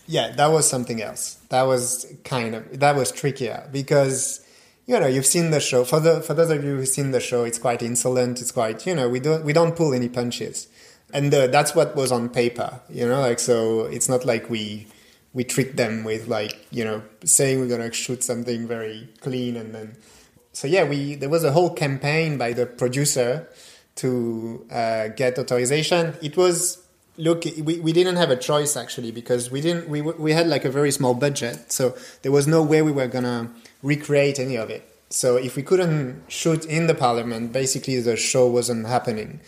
Yeah, 0.07 0.31
that 0.31 0.47
was 0.47 0.69
something 0.69 1.01
else. 1.01 1.35
That 1.49 1.63
was 1.63 2.05
kind 2.23 2.55
of 2.55 2.79
that 2.79 2.95
was 2.95 3.11
trickier 3.11 3.67
because 3.71 4.45
you 4.85 4.99
know 4.99 5.07
you've 5.07 5.25
seen 5.25 5.51
the 5.51 5.59
show. 5.59 5.85
For 5.85 5.99
the 5.99 6.21
for 6.21 6.33
those 6.33 6.49
of 6.49 6.63
you 6.63 6.77
who've 6.77 6.87
seen 6.87 7.11
the 7.11 7.19
show, 7.19 7.43
it's 7.43 7.59
quite 7.59 7.81
insolent. 7.81 8.41
It's 8.41 8.51
quite 8.51 8.85
you 8.85 8.95
know 8.95 9.07
we 9.07 9.19
don't 9.19 9.45
we 9.45 9.53
don't 9.53 9.75
pull 9.75 9.93
any 9.93 10.09
punches, 10.09 10.67
and 11.13 11.33
uh, 11.33 11.47
that's 11.47 11.75
what 11.75 11.95
was 11.95 12.11
on 12.11 12.29
paper. 12.29 12.81
You 12.89 13.07
know, 13.07 13.21
like 13.21 13.39
so 13.39 13.85
it's 13.85 14.09
not 14.09 14.25
like 14.25 14.49
we 14.49 14.87
we 15.33 15.43
treat 15.43 15.77
them 15.77 16.03
with 16.03 16.27
like 16.27 16.65
you 16.71 16.83
know 16.83 17.01
saying 17.23 17.59
we're 17.59 17.67
gonna 17.67 17.91
shoot 17.91 18.23
something 18.23 18.67
very 18.67 19.07
clean 19.21 19.55
and 19.55 19.73
then 19.73 19.95
so 20.51 20.67
yeah 20.67 20.83
we 20.83 21.15
there 21.15 21.29
was 21.29 21.43
a 21.43 21.51
whole 21.51 21.69
campaign 21.69 22.37
by 22.37 22.53
the 22.53 22.65
producer 22.65 23.47
to 23.95 24.65
uh, 24.71 25.07
get 25.09 25.37
authorization 25.37 26.13
it 26.21 26.35
was 26.35 26.80
look 27.17 27.43
we, 27.63 27.79
we 27.79 27.91
didn't 27.91 28.15
have 28.15 28.31
a 28.31 28.35
choice 28.35 28.77
actually 28.77 29.11
because 29.11 29.51
we 29.51 29.61
didn't 29.61 29.89
we, 29.89 30.01
we 30.01 30.31
had 30.31 30.47
like 30.47 30.65
a 30.65 30.71
very 30.71 30.91
small 30.91 31.13
budget 31.13 31.71
so 31.71 31.95
there 32.21 32.31
was 32.31 32.47
no 32.47 32.63
way 32.63 32.81
we 32.81 32.91
were 32.91 33.07
gonna 33.07 33.51
recreate 33.83 34.39
any 34.39 34.55
of 34.55 34.69
it. 34.69 34.87
So 35.09 35.35
if 35.35 35.55
we 35.55 35.63
couldn't 35.63 36.23
shoot 36.29 36.65
in 36.65 36.87
the 36.87 36.95
parliament 36.95 37.51
basically 37.51 37.99
the 37.99 38.15
show 38.15 38.47
wasn't 38.47 38.87
happening. 38.87 39.41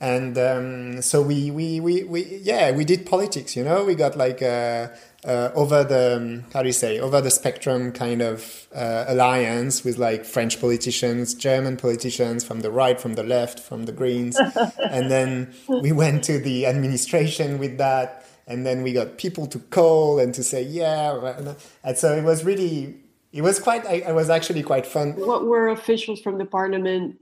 And 0.00 0.36
um, 0.36 1.02
so 1.02 1.22
we, 1.22 1.50
we, 1.50 1.80
we, 1.80 2.02
we, 2.04 2.24
yeah, 2.42 2.72
we 2.72 2.84
did 2.84 3.06
politics, 3.06 3.56
you 3.56 3.64
know, 3.64 3.84
we 3.84 3.94
got 3.94 4.16
like 4.16 4.42
a, 4.42 4.94
uh, 5.24 5.50
over 5.54 5.82
the 5.84 6.16
um, 6.16 6.44
how 6.52 6.60
do 6.60 6.68
you 6.68 6.72
say 6.72 6.98
over 6.98 7.20
the 7.20 7.30
spectrum 7.30 7.92
kind 7.92 8.20
of 8.20 8.68
uh, 8.74 9.04
alliance 9.08 9.82
with 9.84 9.98
like 9.98 10.24
French 10.24 10.60
politicians, 10.60 11.34
German 11.34 11.76
politicians 11.76 12.44
from 12.44 12.60
the 12.60 12.70
right, 12.70 13.00
from 13.00 13.14
the 13.14 13.22
left, 13.22 13.58
from 13.58 13.84
the 13.84 13.92
Greens, 13.92 14.36
and 14.90 15.10
then 15.10 15.54
we 15.80 15.92
went 15.92 16.24
to 16.24 16.38
the 16.38 16.66
administration 16.66 17.58
with 17.58 17.78
that, 17.78 18.26
and 18.46 18.66
then 18.66 18.82
we 18.82 18.92
got 18.92 19.16
people 19.16 19.46
to 19.46 19.58
call 19.58 20.18
and 20.18 20.34
to 20.34 20.44
say 20.44 20.62
yeah, 20.62 21.54
and 21.82 21.96
so 21.96 22.14
it 22.14 22.24
was 22.24 22.44
really 22.44 22.96
it 23.32 23.42
was 23.42 23.58
quite 23.58 23.86
I 23.86 24.12
was 24.12 24.28
actually 24.28 24.62
quite 24.62 24.86
fun. 24.86 25.12
What 25.12 25.46
were 25.46 25.68
officials 25.68 26.20
from 26.20 26.38
the 26.38 26.44
parliament? 26.44 27.16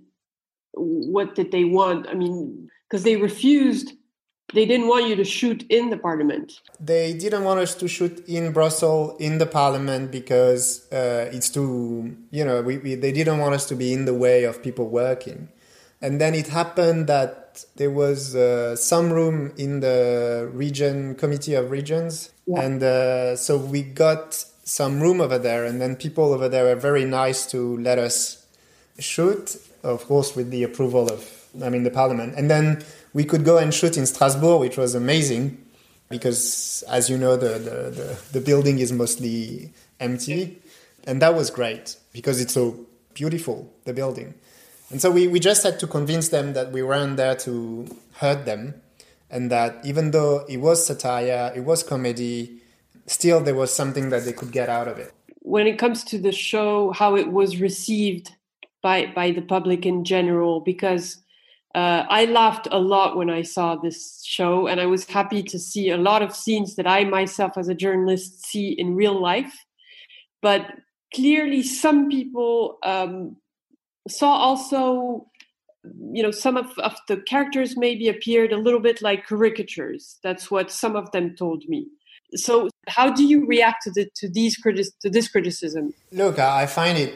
What 0.74 1.34
did 1.34 1.52
they 1.52 1.64
want? 1.64 2.08
I 2.08 2.14
mean, 2.14 2.68
because 2.88 3.04
they 3.04 3.16
refused 3.16 3.92
they 4.54 4.66
didn't 4.66 4.88
want 4.88 5.08
you 5.08 5.16
to 5.16 5.24
shoot 5.24 5.64
in 5.70 5.90
the 5.90 5.96
parliament. 5.96 6.60
They 6.78 7.14
didn't 7.14 7.44
want 7.44 7.60
us 7.60 7.74
to 7.76 7.88
shoot 7.88 8.26
in 8.28 8.52
Brussels 8.52 9.16
in 9.20 9.38
the 9.38 9.46
parliament 9.46 10.10
because 10.10 10.90
uh, 10.92 11.30
it's 11.32 11.48
too, 11.48 12.16
you 12.30 12.44
know, 12.44 12.60
we, 12.62 12.78
we, 12.78 12.94
they 12.94 13.12
didn't 13.12 13.38
want 13.38 13.54
us 13.54 13.66
to 13.68 13.74
be 13.74 13.92
in 13.92 14.04
the 14.04 14.14
way 14.14 14.44
of 14.44 14.62
people 14.62 14.88
working. 14.88 15.48
And 16.02 16.20
then 16.20 16.34
it 16.34 16.48
happened 16.48 17.06
that 17.06 17.64
there 17.76 17.90
was 17.90 18.34
uh, 18.34 18.76
some 18.76 19.12
room 19.12 19.52
in 19.56 19.80
the 19.80 20.50
region 20.52 21.14
committee 21.14 21.54
of 21.54 21.70
regions, 21.70 22.32
yeah. 22.46 22.60
and 22.60 22.82
uh, 22.82 23.36
so 23.36 23.56
we 23.56 23.82
got 23.82 24.44
some 24.64 25.00
room 25.00 25.20
over 25.20 25.38
there. 25.38 25.64
And 25.64 25.80
then 25.80 25.94
people 25.96 26.32
over 26.32 26.48
there 26.48 26.64
were 26.64 26.74
very 26.74 27.04
nice 27.04 27.46
to 27.52 27.78
let 27.78 27.98
us 27.98 28.44
shoot, 28.98 29.56
of 29.84 30.04
course, 30.06 30.34
with 30.34 30.50
the 30.50 30.64
approval 30.64 31.08
of, 31.08 31.46
I 31.62 31.68
mean, 31.68 31.84
the 31.84 31.90
parliament. 31.90 32.34
And 32.36 32.50
then 32.50 32.84
we 33.12 33.24
could 33.24 33.44
go 33.44 33.58
and 33.58 33.72
shoot 33.72 33.96
in 33.96 34.06
Strasbourg, 34.06 34.60
which 34.60 34.76
was 34.76 34.94
amazing 34.94 35.64
because, 36.08 36.82
as 36.88 37.08
you 37.08 37.18
know, 37.18 37.36
the, 37.36 37.58
the, 37.58 37.90
the, 37.90 38.18
the 38.32 38.40
building 38.40 38.78
is 38.78 38.92
mostly 38.92 39.72
empty. 40.00 40.60
And 41.04 41.20
that 41.20 41.34
was 41.34 41.50
great 41.50 41.96
because 42.12 42.40
it's 42.40 42.54
so 42.54 42.86
beautiful, 43.14 43.72
the 43.84 43.92
building. 43.92 44.34
And 44.90 45.00
so 45.00 45.10
we, 45.10 45.26
we 45.26 45.40
just 45.40 45.62
had 45.62 45.78
to 45.80 45.86
convince 45.86 46.28
them 46.28 46.52
that 46.52 46.70
we 46.70 46.82
weren't 46.82 47.16
there 47.16 47.34
to 47.36 47.86
hurt 48.14 48.44
them 48.44 48.74
and 49.30 49.50
that 49.50 49.84
even 49.84 50.10
though 50.10 50.44
it 50.48 50.58
was 50.58 50.86
satire, 50.86 51.50
it 51.56 51.64
was 51.64 51.82
comedy, 51.82 52.60
still 53.06 53.40
there 53.40 53.54
was 53.54 53.72
something 53.72 54.10
that 54.10 54.24
they 54.26 54.32
could 54.32 54.52
get 54.52 54.68
out 54.68 54.86
of 54.86 54.98
it. 54.98 55.12
When 55.40 55.66
it 55.66 55.78
comes 55.78 56.04
to 56.04 56.18
the 56.18 56.30
show, 56.30 56.92
how 56.92 57.16
it 57.16 57.32
was 57.32 57.58
received 57.58 58.32
by, 58.82 59.06
by 59.06 59.32
the 59.32 59.40
public 59.40 59.86
in 59.86 60.04
general, 60.04 60.60
because 60.60 61.21
uh, 61.74 62.04
I 62.08 62.26
laughed 62.26 62.68
a 62.70 62.78
lot 62.78 63.16
when 63.16 63.30
I 63.30 63.42
saw 63.42 63.76
this 63.76 64.22
show, 64.24 64.66
and 64.66 64.80
I 64.80 64.86
was 64.86 65.06
happy 65.06 65.42
to 65.44 65.58
see 65.58 65.88
a 65.90 65.96
lot 65.96 66.20
of 66.22 66.36
scenes 66.36 66.76
that 66.76 66.86
I 66.86 67.04
myself, 67.04 67.56
as 67.56 67.68
a 67.68 67.74
journalist, 67.74 68.44
see 68.44 68.68
in 68.70 68.94
real 68.94 69.18
life. 69.18 69.54
But 70.42 70.66
clearly, 71.14 71.62
some 71.62 72.10
people 72.10 72.78
um, 72.84 73.36
saw 74.06 74.32
also, 74.32 75.26
you 76.12 76.22
know, 76.22 76.30
some 76.30 76.58
of, 76.58 76.78
of 76.78 76.94
the 77.08 77.16
characters 77.16 77.74
maybe 77.76 78.08
appeared 78.08 78.52
a 78.52 78.58
little 78.58 78.80
bit 78.80 79.00
like 79.00 79.24
caricatures. 79.24 80.18
That's 80.22 80.50
what 80.50 80.70
some 80.70 80.94
of 80.94 81.10
them 81.12 81.34
told 81.36 81.64
me. 81.68 81.86
So, 82.34 82.68
how 82.88 83.10
do 83.10 83.24
you 83.24 83.46
react 83.46 83.84
to 83.84 83.90
the, 83.90 84.10
to 84.16 84.28
these 84.28 84.60
criti- 84.60 84.92
to 85.00 85.08
this 85.08 85.28
criticism? 85.28 85.94
Look, 86.10 86.38
I 86.38 86.66
find 86.66 86.98
it 86.98 87.14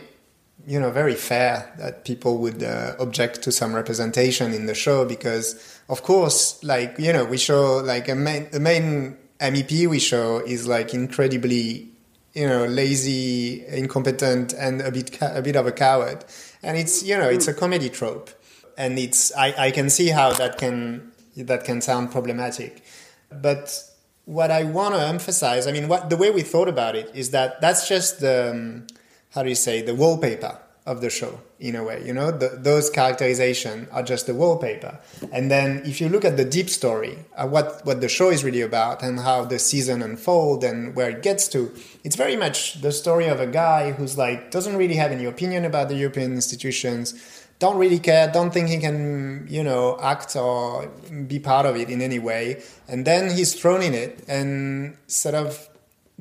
you 0.66 0.80
know 0.80 0.90
very 0.90 1.14
fair 1.14 1.72
that 1.78 2.04
people 2.04 2.38
would 2.38 2.62
uh, 2.62 2.94
object 2.98 3.42
to 3.42 3.52
some 3.52 3.74
representation 3.74 4.52
in 4.52 4.66
the 4.66 4.74
show 4.74 5.04
because 5.04 5.80
of 5.88 6.02
course 6.02 6.62
like 6.64 6.96
you 6.98 7.12
know 7.12 7.24
we 7.24 7.38
show 7.38 7.76
like 7.78 8.08
a 8.08 8.14
main 8.14 8.48
the 8.50 8.60
main 8.60 9.16
MEP 9.40 9.86
we 9.86 9.98
show 9.98 10.38
is 10.38 10.66
like 10.66 10.94
incredibly 10.94 11.88
you 12.36 12.46
know 12.46 12.66
lazy 12.66 13.66
incompetent 13.66 14.52
and 14.52 14.82
a 14.82 14.90
bit 14.92 15.18
a 15.20 15.42
bit 15.42 15.56
of 15.56 15.66
a 15.66 15.72
coward. 15.72 16.24
And 16.62 16.76
it's 16.76 17.02
you 17.02 17.16
know 17.16 17.28
it's 17.28 17.48
a 17.48 17.54
comedy 17.54 17.88
trope. 17.88 18.30
And 18.78 18.98
it's 18.98 19.34
I, 19.34 19.54
I 19.66 19.70
can 19.70 19.88
see 19.88 20.08
how 20.08 20.32
that 20.34 20.58
can 20.58 21.12
that 21.36 21.64
can 21.64 21.80
sound 21.80 22.12
problematic. 22.12 22.84
But 23.30 23.82
what 24.26 24.50
I 24.50 24.64
want 24.64 24.94
to 24.94 25.00
emphasize 25.00 25.66
I 25.66 25.72
mean 25.72 25.88
what 25.88 26.10
the 26.10 26.16
way 26.16 26.30
we 26.30 26.42
thought 26.42 26.68
about 26.68 26.94
it 26.94 27.10
is 27.14 27.30
that 27.30 27.60
that's 27.60 27.88
just 27.88 28.20
the 28.20 28.50
um, 28.50 28.86
how 29.30 29.42
do 29.42 29.48
you 29.48 29.54
say 29.54 29.82
the 29.82 29.94
wallpaper 29.94 30.58
of 30.86 31.00
the 31.00 31.10
show 31.10 31.40
in 31.58 31.74
a 31.74 31.82
way 31.82 32.04
you 32.06 32.12
know? 32.12 32.30
The, 32.30 32.50
those 32.56 32.90
characterization 32.90 33.88
are 33.90 34.02
just 34.02 34.26
the 34.26 34.34
wallpaper. 34.34 35.00
And 35.32 35.50
then 35.50 35.82
if 35.84 36.00
you 36.00 36.08
look 36.08 36.24
at 36.24 36.36
the 36.36 36.44
deep 36.44 36.70
story 36.70 37.18
uh, 37.36 37.46
what 37.46 37.84
what 37.84 38.00
the 38.00 38.08
show 38.08 38.30
is 38.30 38.44
really 38.44 38.60
about 38.60 39.02
and 39.02 39.20
how 39.20 39.44
the 39.44 39.58
season 39.58 40.02
unfold 40.02 40.62
and 40.64 40.94
where 40.94 41.10
it 41.10 41.22
gets 41.22 41.48
to 41.48 41.72
it's 42.04 42.16
very 42.16 42.36
much 42.36 42.80
the 42.82 42.92
story 42.92 43.26
of 43.26 43.40
a 43.40 43.46
guy 43.46 43.92
who's 43.92 44.16
like 44.16 44.50
doesn't 44.50 44.76
really 44.76 44.96
have 44.96 45.12
any 45.12 45.24
opinion 45.24 45.64
about 45.64 45.88
the 45.88 45.96
european 45.96 46.32
institutions 46.32 47.14
don't 47.58 47.78
really 47.78 47.98
care 47.98 48.30
don't 48.30 48.52
think 48.52 48.68
he 48.68 48.78
can 48.78 49.46
you 49.48 49.64
know 49.64 49.98
act 50.02 50.36
or 50.36 50.88
be 51.26 51.38
part 51.38 51.66
of 51.66 51.76
it 51.76 51.90
in 51.90 52.00
any 52.00 52.18
way. 52.18 52.62
And 52.88 53.04
then 53.04 53.30
he's 53.30 53.54
thrown 53.54 53.82
in 53.82 53.94
it 53.94 54.24
and 54.28 54.96
sort 55.06 55.34
of 55.34 55.68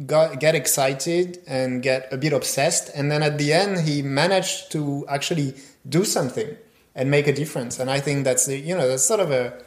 got, 0.06 0.40
get 0.40 0.56
excited 0.56 1.40
and 1.48 1.82
get 1.82 2.12
a 2.12 2.18
bit 2.18 2.34
obsessed. 2.34 2.90
And 2.96 3.12
then 3.12 3.24
at 3.24 3.38
the 3.38 3.54
end, 3.54 3.88
he 3.88 4.02
managed 4.02 4.72
to 4.74 5.06
actually 5.08 5.56
do 5.88 6.04
something 6.04 6.58
and 6.96 7.12
make 7.12 7.28
a 7.28 7.34
difference. 7.34 7.80
And 7.80 7.90
I 7.90 8.00
think 8.00 8.24
that's, 8.24 8.48
you 8.48 8.76
know, 8.76 8.88
that's 8.88 9.06
sort 9.06 9.20
of 9.20 9.32
a 9.32 9.62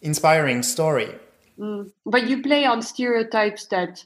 inspiring 0.00 0.62
story. 0.62 1.14
Mm. 1.58 1.92
But 2.04 2.28
you 2.28 2.42
play 2.42 2.64
on 2.64 2.82
stereotypes 2.82 3.66
that 3.66 4.04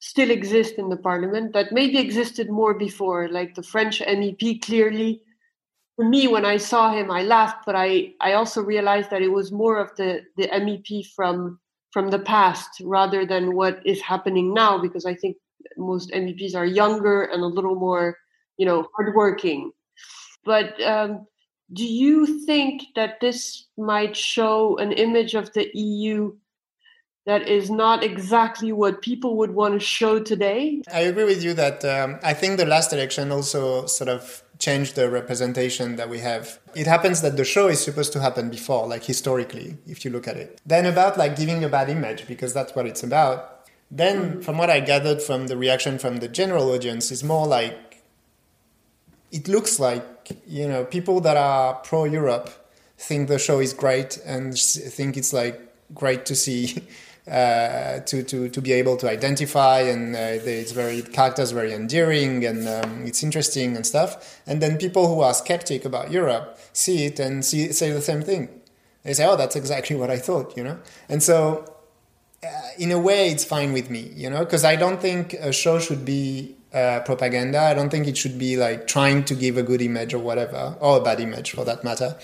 still 0.00 0.30
exist 0.30 0.74
in 0.78 0.88
the 0.88 0.96
parliament, 0.96 1.52
that 1.52 1.72
maybe 1.72 1.98
existed 1.98 2.50
more 2.50 2.74
before, 2.74 3.28
like 3.28 3.54
the 3.54 3.62
French 3.62 4.00
MEP 4.00 4.60
clearly. 4.60 5.22
For 5.96 6.04
me, 6.04 6.26
when 6.26 6.44
I 6.44 6.56
saw 6.56 6.92
him, 6.92 7.10
I 7.10 7.22
laughed, 7.22 7.64
but 7.64 7.76
I, 7.76 8.14
I 8.20 8.32
also 8.32 8.62
realized 8.62 9.10
that 9.10 9.22
it 9.22 9.30
was 9.30 9.52
more 9.52 9.78
of 9.78 9.94
the, 9.96 10.22
the 10.36 10.48
MEP 10.48 11.06
from 11.14 11.60
from 11.92 12.10
the 12.10 12.18
past 12.18 12.68
rather 12.82 13.26
than 13.26 13.54
what 13.54 13.80
is 13.86 14.00
happening 14.00 14.54
now 14.54 14.78
because 14.78 15.04
i 15.06 15.14
think 15.14 15.36
most 15.76 16.10
meps 16.10 16.54
are 16.54 16.66
younger 16.66 17.22
and 17.22 17.42
a 17.42 17.46
little 17.46 17.74
more 17.74 18.16
you 18.56 18.66
know 18.66 18.88
hardworking. 18.96 19.72
But 20.44 20.80
um, 20.82 21.26
do 21.72 21.84
you 21.84 22.44
think 22.44 22.82
that 22.96 23.20
this 23.20 23.66
might 23.76 24.16
show 24.16 24.76
an 24.78 24.92
image 24.92 25.34
of 25.34 25.52
the 25.52 25.70
eu 25.74 26.32
that 27.24 27.48
is 27.48 27.70
not 27.70 28.02
exactly 28.02 28.72
what 28.72 29.00
people 29.00 29.36
would 29.36 29.52
want 29.52 29.74
to 29.74 29.80
show 29.80 30.18
today? 30.18 30.82
I 30.92 31.00
agree 31.00 31.24
with 31.24 31.42
you 31.44 31.54
that 31.54 31.84
um, 31.84 32.18
i 32.22 32.34
think 32.34 32.58
the 32.58 32.66
last 32.66 32.92
election 32.92 33.30
also 33.30 33.86
sort 33.86 34.08
of 34.08 34.42
change 34.62 34.92
the 34.92 35.10
representation 35.10 35.96
that 35.96 36.08
we 36.08 36.20
have. 36.20 36.60
It 36.76 36.86
happens 36.86 37.20
that 37.22 37.36
the 37.36 37.44
show 37.44 37.66
is 37.66 37.82
supposed 37.82 38.12
to 38.12 38.20
happen 38.20 38.48
before, 38.48 38.86
like 38.86 39.02
historically, 39.02 39.76
if 39.88 40.04
you 40.04 40.10
look 40.12 40.28
at 40.28 40.36
it. 40.36 40.60
Then 40.64 40.86
about 40.86 41.18
like 41.18 41.34
giving 41.34 41.64
a 41.64 41.68
bad 41.68 41.90
image, 41.90 42.28
because 42.28 42.54
that's 42.54 42.72
what 42.76 42.86
it's 42.86 43.02
about. 43.02 43.68
Then, 43.90 44.40
from 44.40 44.56
what 44.58 44.70
I 44.70 44.78
gathered 44.80 45.20
from 45.20 45.48
the 45.48 45.56
reaction 45.56 45.98
from 45.98 46.18
the 46.18 46.28
general 46.28 46.70
audience, 46.70 47.10
is 47.10 47.24
more 47.24 47.46
like 47.46 48.04
it 49.32 49.48
looks 49.48 49.80
like 49.80 50.06
you 50.46 50.68
know 50.68 50.84
people 50.84 51.20
that 51.20 51.36
are 51.36 51.74
pro 51.88 52.04
Europe 52.04 52.48
think 52.96 53.28
the 53.28 53.40
show 53.40 53.58
is 53.58 53.72
great 53.74 54.16
and 54.24 54.56
think 54.56 55.16
it's 55.16 55.32
like 55.32 55.56
great 55.92 56.24
to 56.26 56.36
see. 56.36 56.86
Uh, 57.30 58.00
to, 58.00 58.24
to, 58.24 58.48
to 58.48 58.60
be 58.60 58.72
able 58.72 58.96
to 58.96 59.08
identify 59.08 59.78
and 59.78 60.16
uh, 60.16 60.18
it's 60.18 60.72
very 60.72 61.02
characters 61.02 61.52
very 61.52 61.72
endearing 61.72 62.44
and 62.44 62.66
um, 62.66 63.06
it's 63.06 63.22
interesting 63.22 63.76
and 63.76 63.86
stuff. 63.86 64.40
And 64.44 64.60
then 64.60 64.76
people 64.76 65.06
who 65.06 65.20
are 65.20 65.32
skeptic 65.32 65.84
about 65.84 66.10
Europe 66.10 66.58
see 66.72 67.04
it 67.04 67.20
and 67.20 67.44
see, 67.44 67.70
say 67.70 67.92
the 67.92 68.02
same 68.02 68.22
thing. 68.22 68.48
They 69.04 69.12
say 69.12 69.24
oh 69.24 69.36
that's 69.36 69.54
exactly 69.54 69.94
what 70.00 70.10
I 70.10 70.18
thought 70.18 70.56
you 70.56 70.64
know? 70.64 70.80
And 71.08 71.22
so 71.22 71.64
uh, 72.42 72.48
in 72.76 72.90
a 72.90 72.98
way 72.98 73.30
it's 73.30 73.44
fine 73.44 73.72
with 73.72 73.88
me 73.88 74.10
you 74.16 74.28
know? 74.28 74.40
Because 74.40 74.64
I 74.64 74.74
don't 74.74 75.00
think 75.00 75.34
a 75.34 75.52
show 75.52 75.78
should 75.78 76.04
be 76.04 76.56
uh, 76.74 77.02
propaganda. 77.04 77.60
I 77.60 77.74
don't 77.74 77.90
think 77.90 78.08
it 78.08 78.16
should 78.16 78.36
be 78.36 78.56
like 78.56 78.88
trying 78.88 79.22
to 79.26 79.36
give 79.36 79.56
a 79.56 79.62
good 79.62 79.80
image 79.80 80.12
or 80.12 80.18
whatever 80.18 80.76
or 80.80 80.96
a 80.96 81.00
bad 81.00 81.20
image 81.20 81.52
for 81.52 81.64
that 81.66 81.84
matter. 81.84 82.16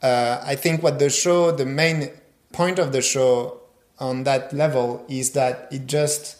Uh, 0.00 0.40
I 0.44 0.54
think 0.54 0.84
what 0.84 1.00
the 1.00 1.10
show 1.10 1.50
the 1.50 1.66
main 1.66 2.10
point 2.52 2.78
of 2.78 2.92
the 2.92 3.02
show 3.02 3.62
on 4.00 4.24
that 4.24 4.52
level 4.52 5.04
is 5.08 5.32
that 5.32 5.68
it 5.70 5.86
just, 5.86 6.36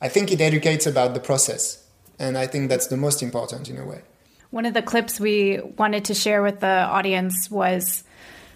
I 0.00 0.08
think 0.08 0.30
it 0.30 0.40
educates 0.40 0.86
about 0.86 1.14
the 1.14 1.20
process. 1.20 1.84
And 2.18 2.38
I 2.38 2.46
think 2.46 2.68
that's 2.68 2.86
the 2.86 2.96
most 2.96 3.22
important 3.22 3.68
in 3.68 3.78
a 3.78 3.84
way. 3.84 4.02
One 4.50 4.66
of 4.66 4.74
the 4.74 4.82
clips 4.82 5.18
we 5.18 5.60
wanted 5.78 6.04
to 6.06 6.14
share 6.14 6.42
with 6.42 6.60
the 6.60 6.66
audience 6.66 7.50
was 7.50 8.04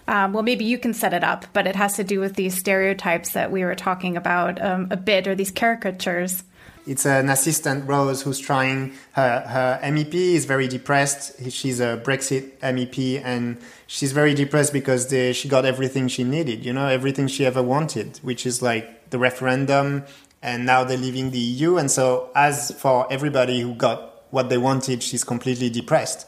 um, 0.07 0.31
well, 0.31 0.43
maybe 0.43 0.63
you 0.63 0.77
can 0.77 0.93
set 0.93 1.13
it 1.13 1.23
up, 1.23 1.45
but 1.51 1.67
it 1.67 1.75
has 1.75 1.95
to 1.97 2.03
do 2.03 2.19
with 2.19 2.35
these 2.35 2.57
stereotypes 2.57 3.33
that 3.33 3.51
we 3.51 3.65
were 3.65 3.75
talking 3.75 4.15
about 4.15 4.61
um, 4.61 4.87
a 4.89 4.95
bit, 4.95 5.27
or 5.27 5.35
these 5.35 5.51
caricatures. 5.51 6.43
It's 6.87 7.05
an 7.05 7.29
assistant, 7.29 7.85
Rose, 7.85 8.21
who's 8.21 8.39
trying. 8.39 8.93
Her, 9.11 9.41
her 9.41 9.79
MEP 9.83 10.13
is 10.13 10.45
very 10.45 10.69
depressed. 10.69 11.51
She's 11.51 11.81
a 11.81 12.01
Brexit 12.01 12.57
MEP, 12.59 13.21
and 13.25 13.57
she's 13.87 14.13
very 14.13 14.33
depressed 14.33 14.71
because 14.71 15.09
she 15.35 15.49
got 15.49 15.65
everything 15.65 16.07
she 16.07 16.23
needed, 16.23 16.65
you 16.65 16.71
know, 16.71 16.87
everything 16.87 17.27
she 17.27 17.45
ever 17.45 17.61
wanted, 17.61 18.19
which 18.23 18.45
is 18.45 18.61
like 18.61 19.09
the 19.09 19.19
referendum, 19.19 20.05
and 20.41 20.65
now 20.65 20.85
they're 20.85 20.97
leaving 20.97 21.31
the 21.31 21.39
EU. 21.39 21.75
And 21.75 21.91
so, 21.91 22.29
as 22.33 22.71
for 22.71 23.05
everybody 23.11 23.59
who 23.59 23.75
got 23.75 24.23
what 24.31 24.47
they 24.47 24.57
wanted, 24.57 25.03
she's 25.03 25.25
completely 25.25 25.69
depressed, 25.69 26.25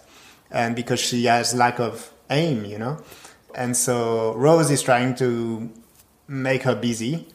and 0.52 0.76
because 0.76 1.00
she 1.00 1.24
has 1.26 1.56
lack 1.56 1.80
of 1.80 2.12
aim, 2.30 2.66
you 2.66 2.78
know. 2.78 3.02
And 3.56 3.78
so, 3.78 4.34
Rose 4.34 4.70
is 4.70 4.84
trying 4.84 5.16
to 5.16 5.72
make 6.28 6.64
her 6.64 6.76
busy 6.76 7.28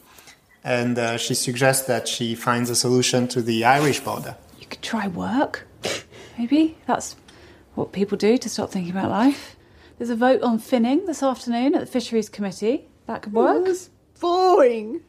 and 0.64 0.98
uh, 0.98 1.16
she 1.18 1.34
suggests 1.34 1.86
that 1.86 2.08
she 2.08 2.34
finds 2.34 2.70
a 2.70 2.74
solution 2.74 3.28
to 3.28 3.42
the 3.42 3.64
Irish 3.64 4.00
border. 4.00 4.36
You 4.58 4.66
could 4.66 4.82
try 4.82 5.06
work, 5.06 5.66
maybe. 6.38 6.76
That's 6.86 7.16
what 7.74 7.92
people 7.92 8.16
do 8.16 8.38
to 8.38 8.48
stop 8.48 8.70
thinking 8.70 8.90
about 8.90 9.10
life. 9.10 9.56
There's 9.98 10.10
a 10.10 10.16
vote 10.16 10.42
on 10.42 10.58
finning 10.58 11.06
this 11.06 11.22
afternoon 11.22 11.74
at 11.74 11.80
the 11.80 11.86
Fisheries 11.86 12.28
Committee. 12.28 12.86
That 13.06 13.22
could 13.22 13.32
work. 13.32 13.68
It's 13.68 13.90
boring. 14.18 15.02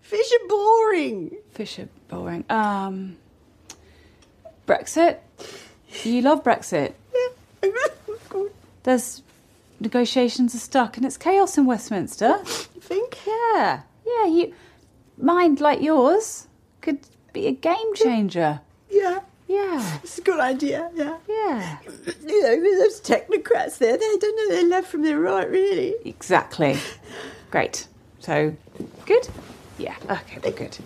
Fish 0.00 0.30
are 0.32 0.48
boring. 0.48 1.36
Fish 1.50 1.78
are 1.78 1.88
boring. 2.08 2.44
Um, 2.50 3.16
Brexit. 4.66 5.18
You 6.04 6.20
love 6.20 6.44
Brexit. 6.44 6.92
Yeah. 7.14 7.68
There's 8.84 9.22
negotiations 9.80 10.54
are 10.54 10.58
stuck 10.58 10.96
and 10.96 11.04
it's 11.06 11.16
chaos 11.16 11.58
in 11.58 11.66
Westminster. 11.66 12.38
You 12.74 12.80
think? 12.80 13.18
Yeah. 13.26 13.82
Yeah, 14.06 14.26
you 14.26 14.54
mind 15.20 15.60
like 15.60 15.80
yours 15.82 16.46
could 16.80 17.00
be 17.32 17.46
a 17.46 17.52
game 17.52 17.94
changer. 17.94 18.60
Yeah. 18.90 19.20
Yeah. 19.46 19.98
It's 20.02 20.18
a 20.18 20.22
good 20.22 20.40
idea, 20.40 20.90
yeah. 20.94 21.16
Yeah. 21.26 21.78
You 22.26 22.42
know, 22.42 22.78
those 22.78 23.00
technocrats 23.00 23.78
there, 23.78 23.96
they 23.96 24.16
don't 24.18 24.36
know 24.36 24.54
their 24.56 24.68
left 24.68 24.88
from 24.88 25.02
their 25.02 25.18
right, 25.18 25.48
really. 25.50 25.94
Exactly. 26.04 26.76
Great. 27.50 27.88
So, 28.18 28.54
good? 29.06 29.26
Yeah, 29.78 29.94
okay, 30.10 30.38
we're 30.44 30.50
good. 30.50 30.76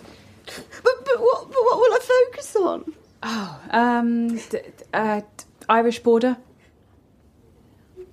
But, 0.45 1.05
but, 1.05 1.19
what, 1.19 1.47
but 1.51 1.57
what 1.61 1.77
will 1.77 1.93
I 1.93 1.99
focus 2.31 2.55
on? 2.55 2.93
Oh, 3.23 3.59
um, 3.71 4.37
d- 4.37 4.59
uh, 4.93 5.19
d- 5.19 5.25
Irish 5.67 5.99
border. 5.99 6.37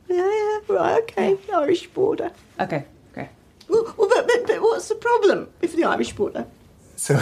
Yeah, 0.09 0.17
yeah, 0.17 0.59
right, 0.69 1.03
okay, 1.03 1.37
Irish 1.55 1.87
border. 1.89 2.33
Okay, 2.59 2.77
okay. 2.77 2.85
Well, 3.71 3.95
well 3.97 4.09
but, 4.09 4.27
but, 4.27 4.47
but 4.47 4.61
what's 4.61 4.89
the 4.89 4.97
problem 4.97 5.49
with 5.61 5.77
the 5.77 5.85
Irish 5.85 6.13
border? 6.13 6.47
So 6.97 7.19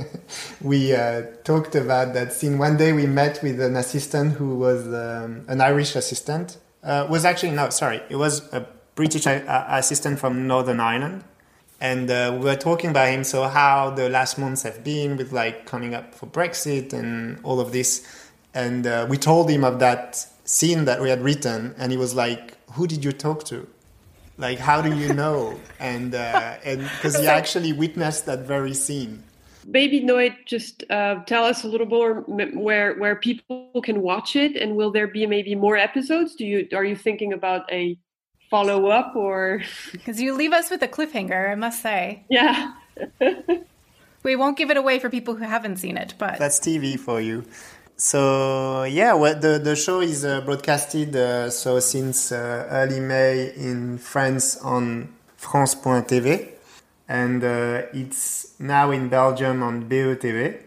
we 0.60 0.94
uh, 0.94 1.22
talked 1.44 1.74
about 1.74 2.12
that 2.14 2.32
scene. 2.32 2.58
One 2.58 2.76
day 2.76 2.92
we 2.92 3.06
met 3.06 3.42
with 3.42 3.60
an 3.60 3.76
assistant 3.76 4.34
who 4.34 4.56
was 4.56 4.86
um, 4.88 5.46
an 5.48 5.60
Irish 5.60 5.96
assistant. 5.96 6.58
Uh, 6.82 7.06
was 7.08 7.24
actually 7.24 7.52
no, 7.52 7.70
sorry, 7.70 8.02
it 8.10 8.16
was 8.16 8.52
a 8.52 8.66
British 8.94 9.26
uh, 9.26 9.64
assistant 9.68 10.18
from 10.18 10.46
Northern 10.46 10.80
Ireland, 10.80 11.24
and 11.80 12.10
uh, 12.10 12.36
we 12.38 12.44
were 12.44 12.56
talking 12.56 12.90
about 12.90 13.08
him. 13.08 13.24
So 13.24 13.48
how 13.48 13.90
the 13.90 14.08
last 14.08 14.38
months 14.38 14.62
have 14.64 14.84
been 14.84 15.16
with 15.16 15.32
like 15.32 15.66
coming 15.66 15.94
up 15.94 16.14
for 16.14 16.26
Brexit 16.26 16.92
and 16.92 17.38
all 17.42 17.58
of 17.58 17.72
this, 17.72 18.06
and 18.54 18.86
uh, 18.86 19.06
we 19.08 19.16
told 19.16 19.50
him 19.50 19.64
of 19.64 19.78
that 19.78 20.26
scene 20.44 20.84
that 20.84 21.00
we 21.00 21.08
had 21.08 21.22
written, 21.22 21.74
and 21.78 21.90
he 21.90 21.98
was 21.98 22.14
like, 22.14 22.58
"Who 22.72 22.86
did 22.86 23.04
you 23.04 23.12
talk 23.12 23.44
to?" 23.44 23.66
Like, 24.38 24.58
how 24.58 24.82
do 24.82 24.94
you 24.94 25.12
know? 25.14 25.58
and 25.80 26.14
uh, 26.14 26.56
and 26.64 26.82
because 26.82 27.20
you 27.20 27.28
actually 27.40 27.72
witnessed 27.72 28.26
that 28.26 28.40
very 28.40 28.74
scene. 28.74 29.22
Maybe 29.68 30.00
Noé, 30.00 30.36
just 30.46 30.84
uh, 30.90 31.24
tell 31.24 31.44
us 31.44 31.64
a 31.64 31.68
little 31.68 31.86
more 31.86 32.24
m- 32.40 32.60
where 32.60 32.94
where 32.94 33.16
people 33.16 33.80
can 33.82 34.00
watch 34.00 34.36
it, 34.36 34.56
and 34.56 34.76
will 34.76 34.92
there 34.92 35.08
be 35.08 35.26
maybe 35.26 35.54
more 35.54 35.76
episodes? 35.76 36.34
Do 36.34 36.44
you 36.44 36.68
are 36.72 36.84
you 36.84 36.96
thinking 36.96 37.32
about 37.32 37.70
a 37.72 37.98
follow 38.50 38.86
up 38.86 39.16
or? 39.16 39.62
Because 39.92 40.20
you 40.20 40.34
leave 40.34 40.52
us 40.52 40.70
with 40.70 40.82
a 40.82 40.88
cliffhanger, 40.88 41.50
I 41.50 41.54
must 41.54 41.82
say. 41.82 42.24
Yeah. 42.30 42.74
we 44.22 44.36
won't 44.36 44.56
give 44.56 44.70
it 44.70 44.76
away 44.76 44.98
for 44.98 45.10
people 45.10 45.34
who 45.34 45.44
haven't 45.44 45.76
seen 45.76 45.96
it, 45.96 46.14
but 46.18 46.38
That's 46.38 46.58
TV 46.58 46.98
for 46.98 47.20
you. 47.20 47.44
So 47.98 48.82
yeah, 48.82 49.14
well, 49.14 49.40
the 49.40 49.58
the 49.58 49.74
show 49.74 50.00
is 50.00 50.22
uh, 50.22 50.42
broadcasted 50.42 51.16
uh, 51.16 51.48
so 51.48 51.80
since 51.80 52.30
uh, 52.30 52.68
early 52.70 53.00
May 53.00 53.54
in 53.56 53.96
France 53.96 54.58
on 54.58 55.14
France.tv, 55.38 56.46
and 57.08 57.42
uh, 57.42 57.82
it's 57.94 58.52
now 58.58 58.90
in 58.90 59.08
Belgium 59.08 59.62
on 59.62 59.88
BOTV, 59.88 60.60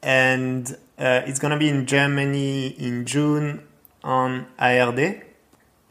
and 0.00 0.76
uh, 0.96 1.22
it's 1.26 1.40
gonna 1.40 1.58
be 1.58 1.68
in 1.68 1.86
Germany 1.86 2.68
in 2.68 3.04
June 3.04 3.66
on 4.04 4.46
ARD, 4.56 5.22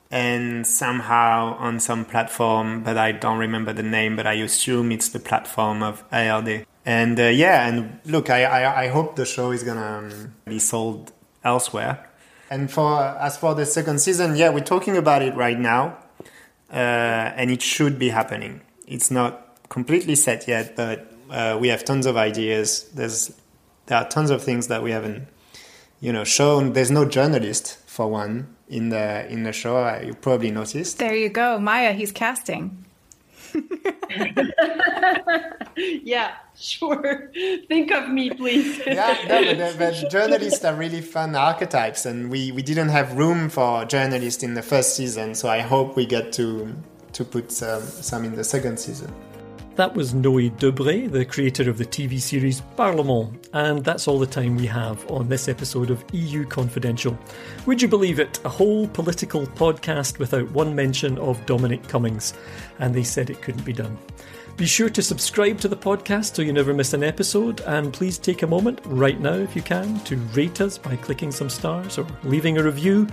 and 0.09 0.65
somehow 0.65 1.57
on 1.59 1.81
some 1.81 2.05
platform, 2.05 2.83
but 2.83 2.97
I 2.97 3.11
don't 3.11 3.39
remember 3.39 3.73
the 3.73 3.83
name, 3.83 4.15
but 4.15 4.25
I 4.25 4.35
assume 4.35 4.93
it's 4.93 5.09
the 5.09 5.19
platform 5.19 5.83
of 5.83 6.05
ARD. 6.13 6.65
And 6.85 7.19
uh, 7.19 7.23
yeah, 7.23 7.67
and 7.67 7.99
look, 8.05 8.29
I, 8.29 8.43
I, 8.43 8.83
I 8.83 8.87
hope 8.89 9.15
the 9.15 9.25
show 9.25 9.51
is 9.51 9.63
gonna 9.63 9.81
um, 10.11 10.33
be 10.45 10.59
sold 10.59 11.11
elsewhere. 11.43 12.07
And 12.49 12.69
for 12.71 12.99
as 13.01 13.37
for 13.37 13.55
the 13.55 13.65
second 13.65 13.99
season, 13.99 14.35
yeah, 14.35 14.49
we're 14.49 14.59
talking 14.63 14.95
about 14.95 15.21
it 15.23 15.35
right 15.35 15.59
now, 15.59 15.97
uh, 16.71 16.75
and 16.75 17.49
it 17.49 17.61
should 17.61 17.97
be 17.97 18.09
happening. 18.09 18.61
It's 18.87 19.09
not 19.09 19.57
completely 19.69 20.13
set 20.15 20.47
yet, 20.47 20.75
but 20.75 21.11
uh, 21.31 21.57
we 21.59 21.69
have 21.69 21.83
tons 21.83 22.05
of 22.05 22.17
ideas. 22.17 22.83
There's 22.93 23.33
there 23.87 23.97
are 23.97 24.07
tons 24.07 24.29
of 24.29 24.43
things 24.43 24.67
that 24.67 24.83
we 24.83 24.91
haven't, 24.91 25.27
you 25.99 26.13
know, 26.13 26.23
shown. 26.23 26.73
There's 26.73 26.91
no 26.91 27.05
journalist 27.05 27.77
for 27.87 28.07
one 28.07 28.55
in 28.69 28.89
the 28.89 29.27
in 29.27 29.41
the 29.41 29.51
show. 29.51 29.77
uh, 29.77 30.01
You 30.05 30.13
probably 30.13 30.51
noticed. 30.51 30.99
there 30.99 31.15
you 31.15 31.29
go. 31.29 31.57
Maya, 31.57 31.93
he's 31.93 32.11
casting. 32.11 32.84
yeah, 36.03 36.35
sure. 36.55 37.31
Think 37.67 37.91
of 37.91 38.09
me, 38.09 38.29
please. 38.31 38.81
yeah, 38.85 39.17
no, 39.27 39.55
but, 39.55 39.77
but 39.77 40.11
journalists 40.11 40.63
are 40.65 40.75
really 40.75 41.01
fun 41.01 41.35
archetypes, 41.35 42.05
and 42.05 42.29
we, 42.29 42.51
we 42.51 42.61
didn't 42.61 42.89
have 42.89 43.17
room 43.17 43.49
for 43.49 43.85
journalists 43.85 44.43
in 44.43 44.53
the 44.53 44.61
first 44.61 44.95
season, 44.95 45.35
so 45.35 45.49
I 45.49 45.59
hope 45.59 45.95
we 45.95 46.05
get 46.05 46.31
to 46.33 46.75
to 47.13 47.23
put 47.23 47.49
some, 47.49 47.81
some 47.81 48.25
in 48.25 48.35
the 48.35 48.43
second 48.43 48.77
season. 48.77 49.09
That 49.75 49.93
was 49.93 50.13
Noé 50.13 50.51
Debré, 50.51 51.11
the 51.11 51.25
creator 51.25 51.69
of 51.69 51.77
the 51.77 51.83
TV 51.83 52.17
series 52.17 52.61
Parlement, 52.77 53.49
and 53.51 53.83
that's 53.83 54.07
all 54.07 54.17
the 54.17 54.25
time 54.25 54.55
we 54.55 54.65
have 54.67 55.11
on 55.11 55.27
this 55.27 55.49
episode 55.49 55.89
of 55.89 56.01
EU 56.13 56.45
Confidential. 56.45 57.19
Would 57.65 57.81
you 57.81 57.89
believe 57.89 58.21
it? 58.21 58.39
A 58.45 58.49
whole 58.49 58.87
political 58.87 59.45
podcast 59.45 60.17
without 60.17 60.49
one 60.51 60.73
mention 60.73 61.17
of 61.17 61.45
Dominic 61.45 61.85
Cummings, 61.89 62.33
and 62.79 62.95
they 62.95 63.03
said 63.03 63.29
it 63.29 63.41
couldn't 63.41 63.65
be 63.65 63.73
done. 63.73 63.97
Be 64.55 64.65
sure 64.65 64.89
to 64.89 65.03
subscribe 65.03 65.59
to 65.59 65.67
the 65.67 65.75
podcast 65.75 66.37
so 66.37 66.41
you 66.41 66.53
never 66.53 66.73
miss 66.73 66.93
an 66.93 67.03
episode, 67.03 67.59
and 67.65 67.91
please 67.91 68.17
take 68.17 68.43
a 68.43 68.47
moment 68.47 68.79
right 68.85 69.19
now, 69.19 69.33
if 69.33 69.57
you 69.57 69.61
can, 69.61 69.99
to 70.05 70.15
rate 70.33 70.61
us 70.61 70.77
by 70.77 70.95
clicking 70.95 71.33
some 71.33 71.49
stars 71.49 71.97
or 71.97 72.07
leaving 72.23 72.57
a 72.57 72.63
review. 72.63 73.05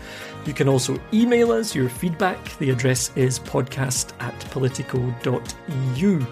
You 0.46 0.54
can 0.54 0.68
also 0.68 0.96
email 1.12 1.50
us 1.50 1.74
your 1.74 1.88
feedback. 1.88 2.56
The 2.58 2.70
address 2.70 3.10
is 3.16 3.40
podcast 3.40 4.12
at 4.20 4.38
politico.eu. 4.52 6.24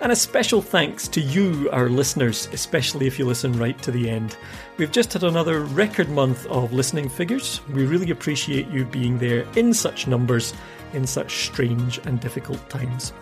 And 0.00 0.12
a 0.12 0.16
special 0.16 0.62
thanks 0.62 1.08
to 1.08 1.20
you, 1.20 1.68
our 1.72 1.90
listeners, 1.90 2.48
especially 2.52 3.06
if 3.06 3.18
you 3.18 3.26
listen 3.26 3.52
right 3.52 3.80
to 3.82 3.90
the 3.90 4.08
end. 4.08 4.36
We've 4.78 4.90
just 4.90 5.12
had 5.12 5.24
another 5.24 5.60
record 5.60 6.08
month 6.08 6.46
of 6.46 6.72
listening 6.72 7.10
figures. 7.10 7.60
We 7.68 7.84
really 7.84 8.10
appreciate 8.10 8.68
you 8.68 8.86
being 8.86 9.18
there 9.18 9.46
in 9.56 9.74
such 9.74 10.06
numbers 10.06 10.54
in 10.92 11.06
such 11.06 11.44
strange 11.46 11.98
and 11.98 12.20
difficult 12.20 12.66
times. 12.68 13.12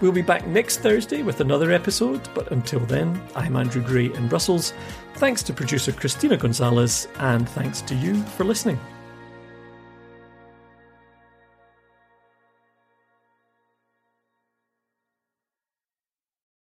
We'll 0.00 0.12
be 0.12 0.22
back 0.22 0.46
next 0.46 0.78
Thursday 0.78 1.22
with 1.22 1.40
another 1.40 1.72
episode, 1.72 2.28
but 2.34 2.52
until 2.52 2.80
then, 2.80 3.20
I'm 3.34 3.56
Andrew 3.56 3.82
Gray 3.82 4.12
in 4.12 4.28
Brussels. 4.28 4.72
Thanks 5.14 5.42
to 5.44 5.52
producer 5.52 5.92
Christina 5.92 6.36
Gonzalez, 6.36 7.08
and 7.18 7.48
thanks 7.48 7.80
to 7.82 7.94
you 7.94 8.22
for 8.22 8.44
listening. 8.44 8.78